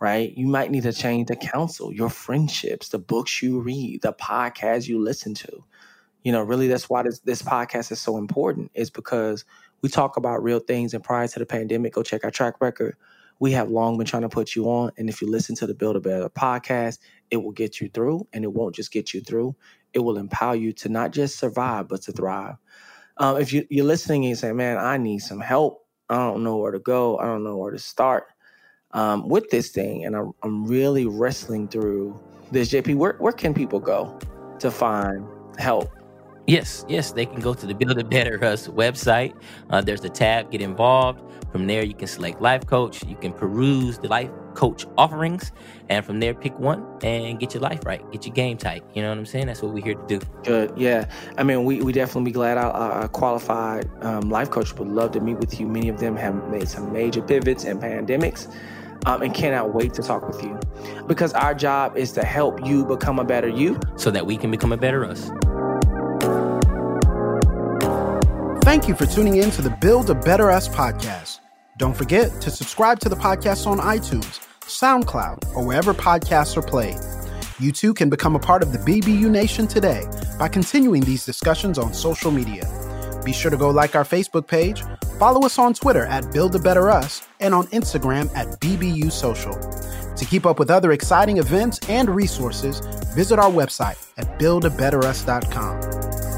right? 0.00 0.36
You 0.36 0.46
might 0.46 0.70
need 0.70 0.84
to 0.84 0.92
change 0.92 1.28
the 1.28 1.36
counsel, 1.36 1.92
your 1.92 2.10
friendships, 2.10 2.88
the 2.88 2.98
books 2.98 3.42
you 3.42 3.60
read, 3.60 4.02
the 4.02 4.12
podcasts 4.12 4.88
you 4.88 5.00
listen 5.00 5.34
to. 5.34 5.64
You 6.22 6.32
know, 6.32 6.42
really, 6.42 6.68
that's 6.68 6.88
why 6.88 7.02
this, 7.02 7.20
this 7.20 7.42
podcast 7.42 7.92
is 7.92 8.00
so 8.00 8.18
important, 8.18 8.70
is 8.74 8.90
because 8.90 9.44
we 9.82 9.88
talk 9.88 10.16
about 10.16 10.42
real 10.42 10.60
things. 10.60 10.94
And 10.94 11.02
prior 11.02 11.28
to 11.28 11.38
the 11.38 11.46
pandemic, 11.46 11.94
go 11.94 12.02
check 12.02 12.24
our 12.24 12.30
track 12.30 12.60
record. 12.60 12.96
We 13.40 13.52
have 13.52 13.70
long 13.70 13.98
been 13.98 14.06
trying 14.06 14.22
to 14.22 14.28
put 14.28 14.54
you 14.54 14.66
on. 14.66 14.92
And 14.96 15.08
if 15.08 15.20
you 15.20 15.28
listen 15.28 15.56
to 15.56 15.66
the 15.66 15.74
Build 15.74 15.96
a 15.96 16.00
Better 16.00 16.28
podcast, 16.28 16.98
it 17.30 17.38
will 17.38 17.52
get 17.52 17.80
you 17.80 17.88
through. 17.88 18.28
And 18.32 18.44
it 18.44 18.52
won't 18.52 18.74
just 18.74 18.92
get 18.92 19.12
you 19.12 19.20
through, 19.20 19.56
it 19.92 19.98
will 19.98 20.18
empower 20.18 20.54
you 20.54 20.72
to 20.74 20.88
not 20.88 21.10
just 21.10 21.38
survive, 21.38 21.88
but 21.88 22.02
to 22.02 22.12
thrive. 22.12 22.54
Um, 23.16 23.38
if 23.38 23.52
you, 23.52 23.66
you're 23.68 23.84
listening 23.84 24.22
and 24.22 24.30
you 24.30 24.36
say, 24.36 24.52
man, 24.52 24.78
I 24.78 24.96
need 24.96 25.18
some 25.18 25.40
help. 25.40 25.84
I 26.08 26.16
don't 26.16 26.42
know 26.42 26.56
where 26.56 26.72
to 26.72 26.78
go. 26.78 27.18
I 27.18 27.24
don't 27.24 27.44
know 27.44 27.56
where 27.56 27.72
to 27.72 27.78
start 27.78 28.28
um, 28.92 29.28
with 29.28 29.50
this 29.50 29.70
thing. 29.70 30.04
And 30.04 30.16
I'm, 30.16 30.32
I'm 30.42 30.64
really 30.64 31.06
wrestling 31.06 31.68
through 31.68 32.18
this. 32.50 32.70
JP, 32.70 32.96
where, 32.96 33.14
where 33.18 33.32
can 33.32 33.54
people 33.54 33.80
go 33.80 34.18
to 34.58 34.70
find 34.70 35.26
help? 35.58 35.90
Yes, 36.46 36.84
yes, 36.88 37.12
they 37.12 37.26
can 37.26 37.40
go 37.40 37.54
to 37.54 37.66
the 37.66 37.74
Build 37.74 37.98
a 37.98 38.04
Better 38.04 38.42
Us 38.44 38.66
website. 38.66 39.34
Uh, 39.68 39.80
there's 39.80 40.04
a 40.04 40.08
tab, 40.08 40.50
get 40.50 40.60
involved. 40.60 41.22
From 41.52 41.66
there, 41.66 41.82
you 41.82 41.94
can 41.94 42.06
select 42.06 42.40
life 42.40 42.66
coach. 42.66 43.04
You 43.04 43.16
can 43.16 43.32
peruse 43.32 43.98
the 43.98 44.08
life 44.08 44.30
coach 44.54 44.86
offerings, 44.96 45.52
and 45.88 46.04
from 46.04 46.20
there, 46.20 46.34
pick 46.34 46.58
one 46.58 46.84
and 47.02 47.38
get 47.38 47.54
your 47.54 47.62
life 47.62 47.84
right, 47.84 48.00
get 48.12 48.26
your 48.26 48.34
game 48.34 48.56
tight. 48.56 48.84
You 48.94 49.02
know 49.02 49.08
what 49.08 49.18
I'm 49.18 49.26
saying? 49.26 49.46
That's 49.46 49.62
what 49.62 49.72
we're 49.72 49.84
here 49.84 49.94
to 49.94 50.06
do. 50.06 50.20
Good. 50.44 50.72
Yeah. 50.76 51.10
I 51.38 51.42
mean, 51.42 51.64
we, 51.64 51.82
we 51.82 51.92
definitely 51.92 52.30
be 52.30 52.32
glad 52.32 52.58
our, 52.58 52.70
our 52.70 53.08
qualified 53.08 53.88
um, 54.02 54.30
life 54.30 54.50
coach 54.50 54.74
would 54.74 54.88
love 54.88 55.12
to 55.12 55.20
meet 55.20 55.38
with 55.38 55.58
you. 55.58 55.66
Many 55.66 55.88
of 55.88 55.98
them 55.98 56.16
have 56.16 56.48
made 56.50 56.68
some 56.68 56.92
major 56.92 57.22
pivots 57.22 57.64
and 57.64 57.80
pandemics. 57.80 58.52
Um, 59.06 59.22
and 59.22 59.32
cannot 59.32 59.72
wait 59.72 59.94
to 59.94 60.02
talk 60.02 60.28
with 60.28 60.42
you 60.42 60.60
because 61.06 61.32
our 61.32 61.54
job 61.54 61.96
is 61.96 62.12
to 62.12 62.22
help 62.22 62.66
you 62.66 62.84
become 62.84 63.18
a 63.18 63.24
better 63.24 63.48
you 63.48 63.80
so 63.96 64.10
that 64.10 64.26
we 64.26 64.36
can 64.36 64.50
become 64.50 64.72
a 64.72 64.76
better 64.76 65.06
us. 65.06 65.30
Thank 68.62 68.86
you 68.86 68.94
for 68.94 69.06
tuning 69.06 69.36
in 69.36 69.50
to 69.52 69.62
the 69.62 69.70
Build 69.70 70.10
a 70.10 70.14
Better 70.14 70.50
Us 70.50 70.68
podcast. 70.68 71.40
Don't 71.78 71.96
forget 71.96 72.42
to 72.42 72.50
subscribe 72.50 73.00
to 73.00 73.08
the 73.08 73.16
podcast 73.16 73.66
on 73.66 73.78
iTunes, 73.78 74.38
SoundCloud, 74.60 75.56
or 75.56 75.64
wherever 75.64 75.94
podcasts 75.94 76.56
are 76.58 76.62
played. 76.62 76.96
You 77.58 77.72
too 77.72 77.94
can 77.94 78.10
become 78.10 78.36
a 78.36 78.38
part 78.38 78.62
of 78.62 78.72
the 78.72 78.78
BBU 78.78 79.30
Nation 79.30 79.66
today 79.66 80.06
by 80.38 80.48
continuing 80.48 81.02
these 81.02 81.24
discussions 81.24 81.78
on 81.78 81.94
social 81.94 82.30
media. 82.30 82.68
Be 83.24 83.32
sure 83.32 83.50
to 83.50 83.56
go 83.56 83.70
like 83.70 83.96
our 83.96 84.04
Facebook 84.04 84.46
page, 84.46 84.82
follow 85.18 85.46
us 85.46 85.58
on 85.58 85.72
Twitter 85.72 86.04
at 86.04 86.30
Build 86.30 86.54
a 86.54 86.58
Better 86.58 86.90
Us, 86.90 87.22
and 87.40 87.54
on 87.54 87.66
Instagram 87.68 88.30
at 88.36 88.46
BBU 88.60 89.10
Social. 89.10 89.58
To 90.16 90.24
keep 90.26 90.44
up 90.44 90.58
with 90.58 90.70
other 90.70 90.92
exciting 90.92 91.38
events 91.38 91.80
and 91.88 92.14
resources, 92.14 92.80
visit 93.14 93.38
our 93.38 93.50
website 93.50 94.06
at 94.18 94.38
buildabetterus.com. 94.38 96.29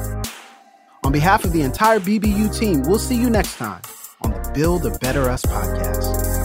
On 1.04 1.12
behalf 1.12 1.44
of 1.44 1.52
the 1.52 1.62
entire 1.62 1.98
BBU 1.98 2.56
team, 2.58 2.82
we'll 2.82 2.98
see 2.98 3.16
you 3.16 3.28
next 3.28 3.56
time 3.56 3.82
on 4.22 4.30
the 4.30 4.50
Build 4.54 4.86
a 4.86 4.96
Better 4.98 5.28
Us 5.28 5.42
podcast. 5.42 6.41